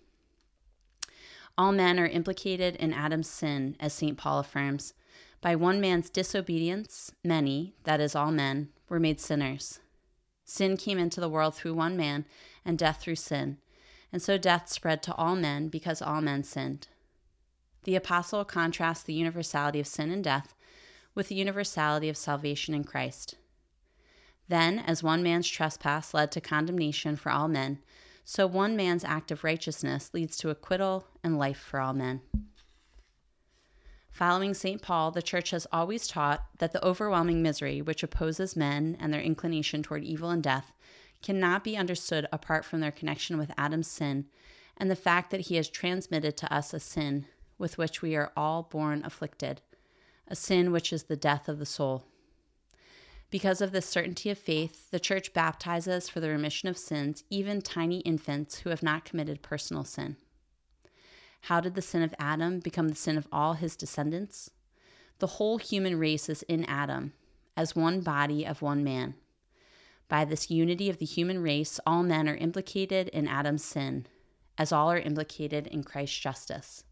All 1.56 1.72
men 1.72 1.98
are 1.98 2.06
implicated 2.06 2.76
in 2.76 2.92
Adam's 2.92 3.30
sin, 3.30 3.74
as 3.80 3.94
St. 3.94 4.18
Paul 4.18 4.40
affirms. 4.40 4.92
By 5.40 5.56
one 5.56 5.80
man's 5.80 6.10
disobedience, 6.10 7.10
many, 7.24 7.74
that 7.84 8.02
is, 8.02 8.14
all 8.14 8.32
men, 8.32 8.68
were 8.90 9.00
made 9.00 9.18
sinners. 9.18 9.80
Sin 10.44 10.76
came 10.76 10.98
into 10.98 11.22
the 11.22 11.28
world 11.30 11.54
through 11.54 11.72
one 11.72 11.96
man, 11.96 12.26
and 12.66 12.76
death 12.76 13.00
through 13.00 13.16
sin. 13.16 13.56
And 14.12 14.20
so 14.20 14.36
death 14.36 14.68
spread 14.68 15.02
to 15.04 15.14
all 15.14 15.34
men 15.34 15.68
because 15.68 16.02
all 16.02 16.20
men 16.20 16.44
sinned. 16.44 16.88
The 17.84 17.96
apostle 17.96 18.44
contrasts 18.44 19.04
the 19.04 19.14
universality 19.14 19.80
of 19.80 19.86
sin 19.86 20.10
and 20.10 20.22
death 20.22 20.54
with 21.14 21.28
the 21.28 21.34
universality 21.34 22.10
of 22.10 22.18
salvation 22.18 22.74
in 22.74 22.84
Christ. 22.84 23.36
Then, 24.52 24.80
as 24.80 25.02
one 25.02 25.22
man's 25.22 25.48
trespass 25.48 26.12
led 26.12 26.30
to 26.32 26.40
condemnation 26.42 27.16
for 27.16 27.32
all 27.32 27.48
men, 27.48 27.78
so 28.22 28.46
one 28.46 28.76
man's 28.76 29.02
act 29.02 29.30
of 29.30 29.44
righteousness 29.44 30.10
leads 30.12 30.36
to 30.36 30.50
acquittal 30.50 31.06
and 31.24 31.38
life 31.38 31.56
for 31.56 31.80
all 31.80 31.94
men. 31.94 32.20
Following 34.10 34.52
St. 34.52 34.82
Paul, 34.82 35.10
the 35.10 35.22
Church 35.22 35.52
has 35.52 35.66
always 35.72 36.06
taught 36.06 36.44
that 36.58 36.74
the 36.74 36.84
overwhelming 36.84 37.42
misery 37.42 37.80
which 37.80 38.02
opposes 38.02 38.54
men 38.54 38.94
and 39.00 39.10
their 39.10 39.22
inclination 39.22 39.82
toward 39.82 40.04
evil 40.04 40.28
and 40.28 40.42
death 40.42 40.70
cannot 41.22 41.64
be 41.64 41.74
understood 41.74 42.28
apart 42.30 42.66
from 42.66 42.80
their 42.80 42.92
connection 42.92 43.38
with 43.38 43.54
Adam's 43.56 43.88
sin 43.88 44.26
and 44.76 44.90
the 44.90 44.94
fact 44.94 45.30
that 45.30 45.46
he 45.46 45.56
has 45.56 45.70
transmitted 45.70 46.36
to 46.36 46.54
us 46.54 46.74
a 46.74 46.78
sin 46.78 47.24
with 47.56 47.78
which 47.78 48.02
we 48.02 48.14
are 48.14 48.30
all 48.36 48.64
born 48.64 49.02
afflicted, 49.02 49.62
a 50.28 50.36
sin 50.36 50.70
which 50.70 50.92
is 50.92 51.04
the 51.04 51.16
death 51.16 51.48
of 51.48 51.58
the 51.58 51.64
soul. 51.64 52.04
Because 53.32 53.62
of 53.62 53.72
this 53.72 53.86
certainty 53.86 54.28
of 54.28 54.36
faith, 54.36 54.90
the 54.90 55.00
Church 55.00 55.32
baptizes 55.32 56.06
for 56.06 56.20
the 56.20 56.28
remission 56.28 56.68
of 56.68 56.76
sins 56.76 57.24
even 57.30 57.62
tiny 57.62 58.00
infants 58.00 58.58
who 58.58 58.68
have 58.68 58.82
not 58.82 59.06
committed 59.06 59.40
personal 59.40 59.84
sin. 59.84 60.18
How 61.40 61.58
did 61.58 61.74
the 61.74 61.80
sin 61.80 62.02
of 62.02 62.14
Adam 62.18 62.60
become 62.60 62.90
the 62.90 62.94
sin 62.94 63.16
of 63.16 63.26
all 63.32 63.54
his 63.54 63.74
descendants? 63.74 64.50
The 65.18 65.26
whole 65.28 65.56
human 65.56 65.98
race 65.98 66.28
is 66.28 66.42
in 66.42 66.66
Adam, 66.66 67.14
as 67.56 67.74
one 67.74 68.02
body 68.02 68.44
of 68.46 68.60
one 68.60 68.84
man. 68.84 69.14
By 70.08 70.26
this 70.26 70.50
unity 70.50 70.90
of 70.90 70.98
the 70.98 71.06
human 71.06 71.42
race, 71.42 71.80
all 71.86 72.02
men 72.02 72.28
are 72.28 72.36
implicated 72.36 73.08
in 73.08 73.26
Adam's 73.26 73.64
sin, 73.64 74.04
as 74.58 74.72
all 74.72 74.92
are 74.92 74.98
implicated 74.98 75.66
in 75.68 75.84
Christ's 75.84 76.18
justice. 76.18 76.84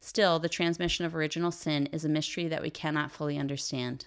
Still, 0.00 0.40
the 0.40 0.48
transmission 0.48 1.06
of 1.06 1.14
original 1.14 1.52
sin 1.52 1.86
is 1.92 2.04
a 2.04 2.08
mystery 2.08 2.48
that 2.48 2.62
we 2.62 2.70
cannot 2.70 3.12
fully 3.12 3.38
understand. 3.38 4.06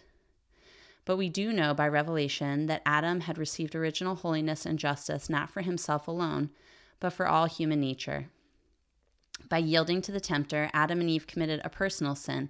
But 1.06 1.18
we 1.18 1.30
do 1.30 1.54
know 1.54 1.74
by 1.74 1.88
revelation 1.88 2.66
that 2.66 2.82
Adam 2.86 3.22
had 3.22 3.38
received 3.38 3.76
original 3.76 4.16
holiness 4.16 4.66
and 4.66 4.80
justice 4.80 5.30
not 5.30 5.50
for 5.52 5.62
himself 5.62 6.08
alone, 6.08 6.50
but 7.00 7.12
for 7.12 7.28
all 7.28 7.46
human 7.46 7.80
nature. 7.80 8.28
By 9.48 9.60
yielding 9.60 10.02
to 10.02 10.12
the 10.12 10.20
tempter, 10.20 10.72
Adam 10.74 11.00
and 11.00 11.10
Eve 11.10 11.28
committed 11.28 11.62
a 11.64 11.70
personal 11.70 12.16
sin, 12.16 12.50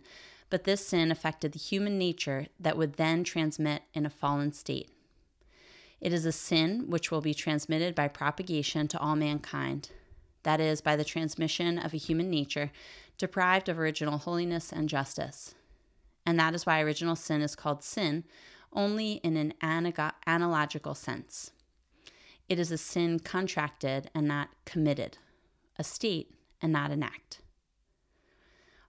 but 0.49 0.63
this 0.63 0.87
sin 0.87 1.11
affected 1.11 1.51
the 1.51 1.59
human 1.59 1.97
nature 1.97 2.47
that 2.59 2.77
would 2.77 2.93
then 2.93 3.23
transmit 3.23 3.83
in 3.93 4.05
a 4.05 4.09
fallen 4.09 4.53
state. 4.53 4.89
It 5.99 6.13
is 6.13 6.25
a 6.25 6.31
sin 6.31 6.85
which 6.87 7.11
will 7.11 7.21
be 7.21 7.33
transmitted 7.33 7.95
by 7.95 8.07
propagation 8.07 8.87
to 8.89 8.99
all 8.99 9.15
mankind, 9.15 9.89
that 10.43 10.61
is, 10.61 10.79
by 10.79 10.95
the 10.95 11.03
transmission 11.03 11.79
of 11.79 11.93
a 11.93 11.97
human 11.97 12.29
nature 12.29 12.71
deprived 13.17 13.69
of 13.69 13.79
original 13.79 14.19
holiness 14.19 14.71
and 14.71 14.87
justice. 14.87 15.55
And 16.25 16.39
that 16.39 16.55
is 16.55 16.65
why 16.65 16.81
original 16.81 17.15
sin 17.15 17.41
is 17.41 17.55
called 17.55 17.83
sin 17.83 18.23
only 18.73 19.13
in 19.23 19.37
an 19.37 19.53
analogical 19.61 20.95
sense. 20.95 21.51
It 22.49 22.59
is 22.59 22.71
a 22.71 22.77
sin 22.77 23.19
contracted 23.19 24.11
and 24.13 24.27
not 24.27 24.49
committed, 24.65 25.17
a 25.77 25.83
state 25.83 26.33
and 26.61 26.73
not 26.73 26.91
an 26.91 27.03
act. 27.03 27.39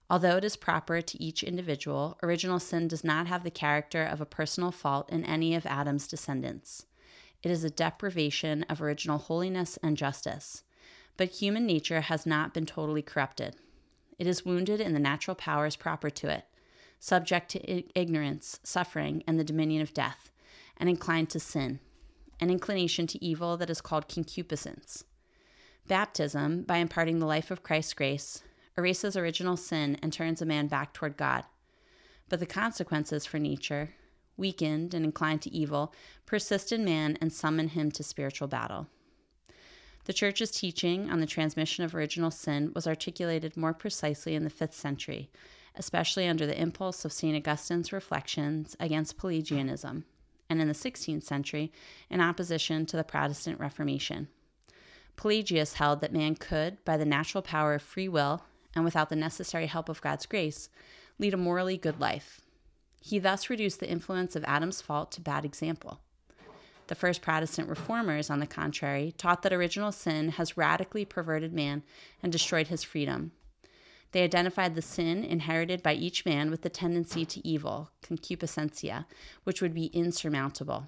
Although 0.09 0.37
it 0.37 0.45
is 0.45 0.55
proper 0.55 1.01
to 1.01 1.21
each 1.21 1.43
individual, 1.43 2.17
original 2.23 2.59
sin 2.59 2.87
does 2.87 3.03
not 3.03 3.27
have 3.27 3.43
the 3.43 3.51
character 3.51 4.03
of 4.03 4.21
a 4.21 4.25
personal 4.25 4.71
fault 4.71 5.09
in 5.09 5.25
any 5.25 5.53
of 5.53 5.65
Adam's 5.65 6.07
descendants. 6.07 6.85
It 7.43 7.51
is 7.51 7.63
a 7.63 7.69
deprivation 7.69 8.63
of 8.63 8.81
original 8.81 9.17
holiness 9.17 9.77
and 9.83 9.97
justice. 9.97 10.63
But 11.17 11.29
human 11.29 11.65
nature 11.65 12.01
has 12.01 12.25
not 12.25 12.53
been 12.53 12.65
totally 12.65 13.01
corrupted. 13.01 13.55
It 14.17 14.27
is 14.27 14.45
wounded 14.45 14.79
in 14.79 14.93
the 14.93 14.99
natural 14.99 15.35
powers 15.35 15.75
proper 15.75 16.09
to 16.09 16.29
it, 16.29 16.45
subject 16.99 17.49
to 17.51 17.99
ignorance, 17.99 18.59
suffering, 18.63 19.23
and 19.27 19.39
the 19.39 19.43
dominion 19.43 19.81
of 19.81 19.93
death, 19.93 20.31
and 20.77 20.89
inclined 20.89 21.29
to 21.29 21.39
sin, 21.39 21.79
an 22.39 22.49
inclination 22.49 23.07
to 23.07 23.23
evil 23.23 23.57
that 23.57 23.69
is 23.69 23.81
called 23.81 24.07
concupiscence. 24.07 25.03
Baptism, 25.87 26.63
by 26.63 26.77
imparting 26.77 27.19
the 27.19 27.25
life 27.25 27.49
of 27.49 27.63
Christ's 27.63 27.93
grace, 27.93 28.43
erases 28.77 29.15
original 29.15 29.57
sin 29.57 29.97
and 30.01 30.11
turns 30.11 30.41
a 30.41 30.45
man 30.45 30.67
back 30.67 30.93
toward 30.93 31.17
God. 31.17 31.45
But 32.29 32.39
the 32.39 32.45
consequences 32.45 33.25
for 33.25 33.39
nature, 33.39 33.93
weakened 34.35 34.93
and 34.93 35.03
inclined 35.03 35.41
to 35.43 35.53
evil, 35.53 35.93
persist 36.25 36.71
in 36.71 36.85
man 36.85 37.17
and 37.21 37.31
summon 37.33 37.69
him 37.69 37.89
to 37.91 38.03
spiritual 38.03 38.47
battle. 38.47 38.87
The 40.05 40.13
Church's 40.13 40.51
teaching 40.51 41.09
on 41.09 41.19
the 41.19 41.25
transmission 41.25 41.83
of 41.83 41.95
original 41.95 42.31
sin 42.31 42.71
was 42.73 42.87
articulated 42.87 43.57
more 43.57 43.73
precisely 43.73 44.35
in 44.35 44.43
the 44.43 44.49
5th 44.49 44.73
century, 44.73 45.29
especially 45.77 46.27
under 46.27 46.45
the 46.45 46.59
impulse 46.59 47.05
of 47.05 47.13
St. 47.13 47.35
Augustine's 47.35 47.93
reflections 47.93 48.75
against 48.79 49.17
Pelagianism, 49.17 50.05
and 50.49 50.61
in 50.61 50.67
the 50.67 50.73
16th 50.73 51.23
century 51.23 51.71
in 52.09 52.21
opposition 52.21 52.85
to 52.85 52.97
the 52.97 53.03
Protestant 53.03 53.59
Reformation. 53.59 54.27
Pelagius 55.15 55.73
held 55.73 56.01
that 56.01 56.13
man 56.13 56.35
could, 56.35 56.83
by 56.85 56.95
the 56.95 57.05
natural 57.05 57.41
power 57.41 57.73
of 57.73 57.81
free 57.81 58.07
will 58.07 58.43
and 58.75 58.85
without 58.85 59.09
the 59.09 59.15
necessary 59.15 59.65
help 59.65 59.89
of 59.89 60.01
God's 60.01 60.25
grace, 60.25 60.69
lead 61.17 61.33
a 61.33 61.37
morally 61.37 61.77
good 61.77 61.99
life. 61.99 62.41
He 63.01 63.19
thus 63.19 63.49
reduced 63.49 63.79
the 63.79 63.89
influence 63.89 64.35
of 64.35 64.43
Adam's 64.45 64.81
fault 64.81 65.11
to 65.13 65.21
bad 65.21 65.45
example. 65.45 65.99
The 66.87 66.95
first 66.95 67.21
Protestant 67.21 67.67
reformers, 67.67 68.29
on 68.29 68.39
the 68.39 68.47
contrary, 68.47 69.13
taught 69.17 69.41
that 69.41 69.51
original 69.51 69.91
sin 69.91 70.29
has 70.29 70.55
radically 70.55 71.03
perverted 71.03 71.51
man 71.53 71.83
and 72.23 72.31
destroyed 72.31 72.67
his 72.67 72.83
freedom. 72.83 73.31
They 74.11 74.23
identified 74.23 74.75
the 74.75 74.81
sin 74.81 75.23
inherited 75.23 75.83
by 75.83 75.93
each 75.93 76.25
man 76.25 76.49
with 76.49 76.61
the 76.61 76.69
tendency 76.69 77.25
to 77.25 77.47
evil, 77.47 77.91
concupiscentia, 78.01 79.05
which 79.43 79.61
would 79.61 79.73
be 79.73 79.87
insurmountable. 79.87 80.87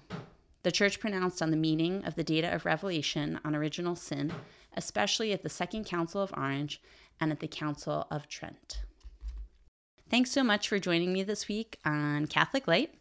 The 0.62 0.72
Church 0.72 1.00
pronounced 1.00 1.40
on 1.40 1.50
the 1.50 1.56
meaning 1.56 2.04
of 2.04 2.16
the 2.16 2.24
data 2.24 2.54
of 2.54 2.64
revelation 2.64 3.40
on 3.44 3.54
original 3.54 3.96
sin, 3.96 4.32
especially 4.76 5.32
at 5.32 5.42
the 5.42 5.48
Second 5.48 5.84
Council 5.84 6.22
of 6.22 6.34
Orange 6.36 6.82
and 7.20 7.30
at 7.30 7.40
the 7.40 7.48
Council 7.48 8.06
of 8.10 8.28
Trent. 8.28 8.82
Thanks 10.10 10.30
so 10.32 10.42
much 10.42 10.68
for 10.68 10.78
joining 10.78 11.12
me 11.12 11.22
this 11.22 11.46
week 11.46 11.78
on 11.84 12.26
Catholic 12.26 12.66
Light. 12.66 12.94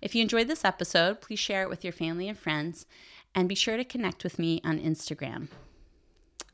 If 0.00 0.14
you 0.14 0.22
enjoyed 0.22 0.48
this 0.48 0.64
episode, 0.64 1.20
please 1.20 1.38
share 1.38 1.62
it 1.62 1.68
with 1.68 1.84
your 1.84 1.92
family 1.92 2.28
and 2.28 2.38
friends, 2.38 2.86
and 3.34 3.48
be 3.48 3.54
sure 3.54 3.76
to 3.76 3.84
connect 3.84 4.24
with 4.24 4.38
me 4.38 4.60
on 4.64 4.78
Instagram. 4.78 5.48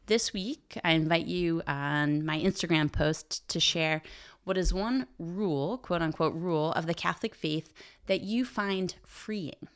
This 0.07 0.33
week, 0.33 0.79
I 0.85 0.93
invite 0.93 1.27
you 1.27 1.63
on 1.67 2.25
my 2.25 2.39
Instagram 2.39 2.93
post 2.93 3.49
to 3.49 3.59
share 3.59 4.03
what 4.45 4.57
is 4.57 4.73
one 4.73 5.09
rule, 5.19 5.79
quote 5.79 6.01
unquote, 6.01 6.33
rule 6.33 6.71
of 6.75 6.87
the 6.87 6.95
Catholic 6.95 7.35
faith 7.35 7.73
that 8.07 8.21
you 8.21 8.45
find 8.45 8.95
freeing. 9.05 9.67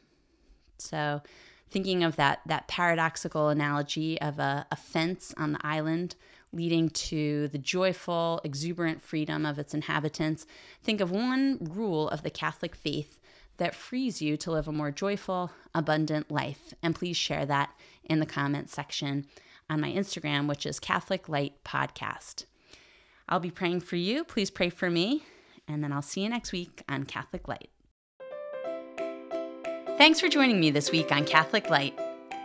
So, 0.79 1.23
thinking 1.69 2.05
of 2.05 2.15
that, 2.15 2.43
that 2.47 2.69
paradoxical 2.69 3.49
analogy 3.49 4.21
of 4.21 4.39
a, 4.39 4.67
a 4.71 4.77
fence 4.77 5.35
on 5.37 5.51
the 5.51 5.67
island 5.67 6.15
leading 6.53 6.91
to 6.91 7.49
the 7.49 7.59
joyful, 7.59 8.41
exuberant 8.45 9.03
freedom 9.03 9.45
of 9.45 9.59
its 9.59 9.75
inhabitants, 9.75 10.47
think 10.81 11.01
of 11.01 11.11
one 11.11 11.59
rule 11.61 12.09
of 12.09 12.23
the 12.23 12.31
Catholic 12.31 12.77
faith 12.77 13.19
that 13.57 13.75
frees 13.75 14.23
you 14.23 14.37
to 14.37 14.53
live 14.53 14.69
a 14.69 14.73
more 14.73 14.93
joyful, 14.93 15.51
abundant 15.75 16.31
life. 16.31 16.73
And 16.85 16.95
please 16.95 17.17
share 17.17 17.45
that 17.47 17.71
in 18.05 18.21
the 18.21 18.27
comments 18.27 18.73
section 18.73 19.27
on 19.71 19.81
my 19.81 19.91
Instagram, 19.91 20.49
which 20.49 20.67
is 20.67 20.79
Catholic 20.79 21.29
Light 21.29 21.55
Podcast. 21.65 22.45
I'll 23.29 23.41
be 23.41 23.51
praying 23.51 23.81
for 23.81 23.97
you. 23.97 24.25
Please 24.25 24.51
pray 24.51 24.69
for 24.69 24.91
me. 24.91 25.23
And 25.69 25.83
then 25.83 25.93
I'll 25.93 26.03
see 26.03 26.23
you 26.23 26.29
next 26.29 26.51
week 26.53 26.83
on 26.89 27.05
Catholic 27.05 27.47
Light. 27.47 27.71
Thanks 29.97 30.21
for 30.21 30.29
joining 30.29 30.59
me 30.59 30.71
this 30.71 30.91
week 30.91 31.13
on 31.13 31.25
Catholic 31.25 31.71
Light. 31.71 31.99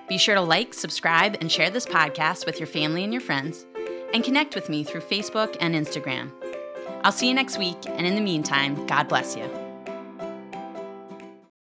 Be 0.07 0.19
sure 0.19 0.35
to 0.35 0.41
like, 0.41 0.73
subscribe, 0.73 1.37
and 1.41 1.51
share 1.51 1.71
this 1.71 1.87
podcast 1.87 2.45
with 2.45 2.59
your 2.59 2.67
family 2.67 3.03
and 3.03 3.11
your 3.11 3.21
friends, 3.21 3.65
and 4.13 4.23
connect 4.23 4.53
with 4.53 4.69
me 4.69 4.83
through 4.83 5.01
Facebook 5.01 5.57
and 5.59 5.73
Instagram. 5.73 6.31
I'll 7.03 7.11
see 7.11 7.27
you 7.27 7.33
next 7.33 7.57
week, 7.57 7.77
and 7.87 8.05
in 8.05 8.13
the 8.13 8.21
meantime, 8.21 8.85
God 8.85 9.07
bless 9.07 9.35
you. 9.35 9.64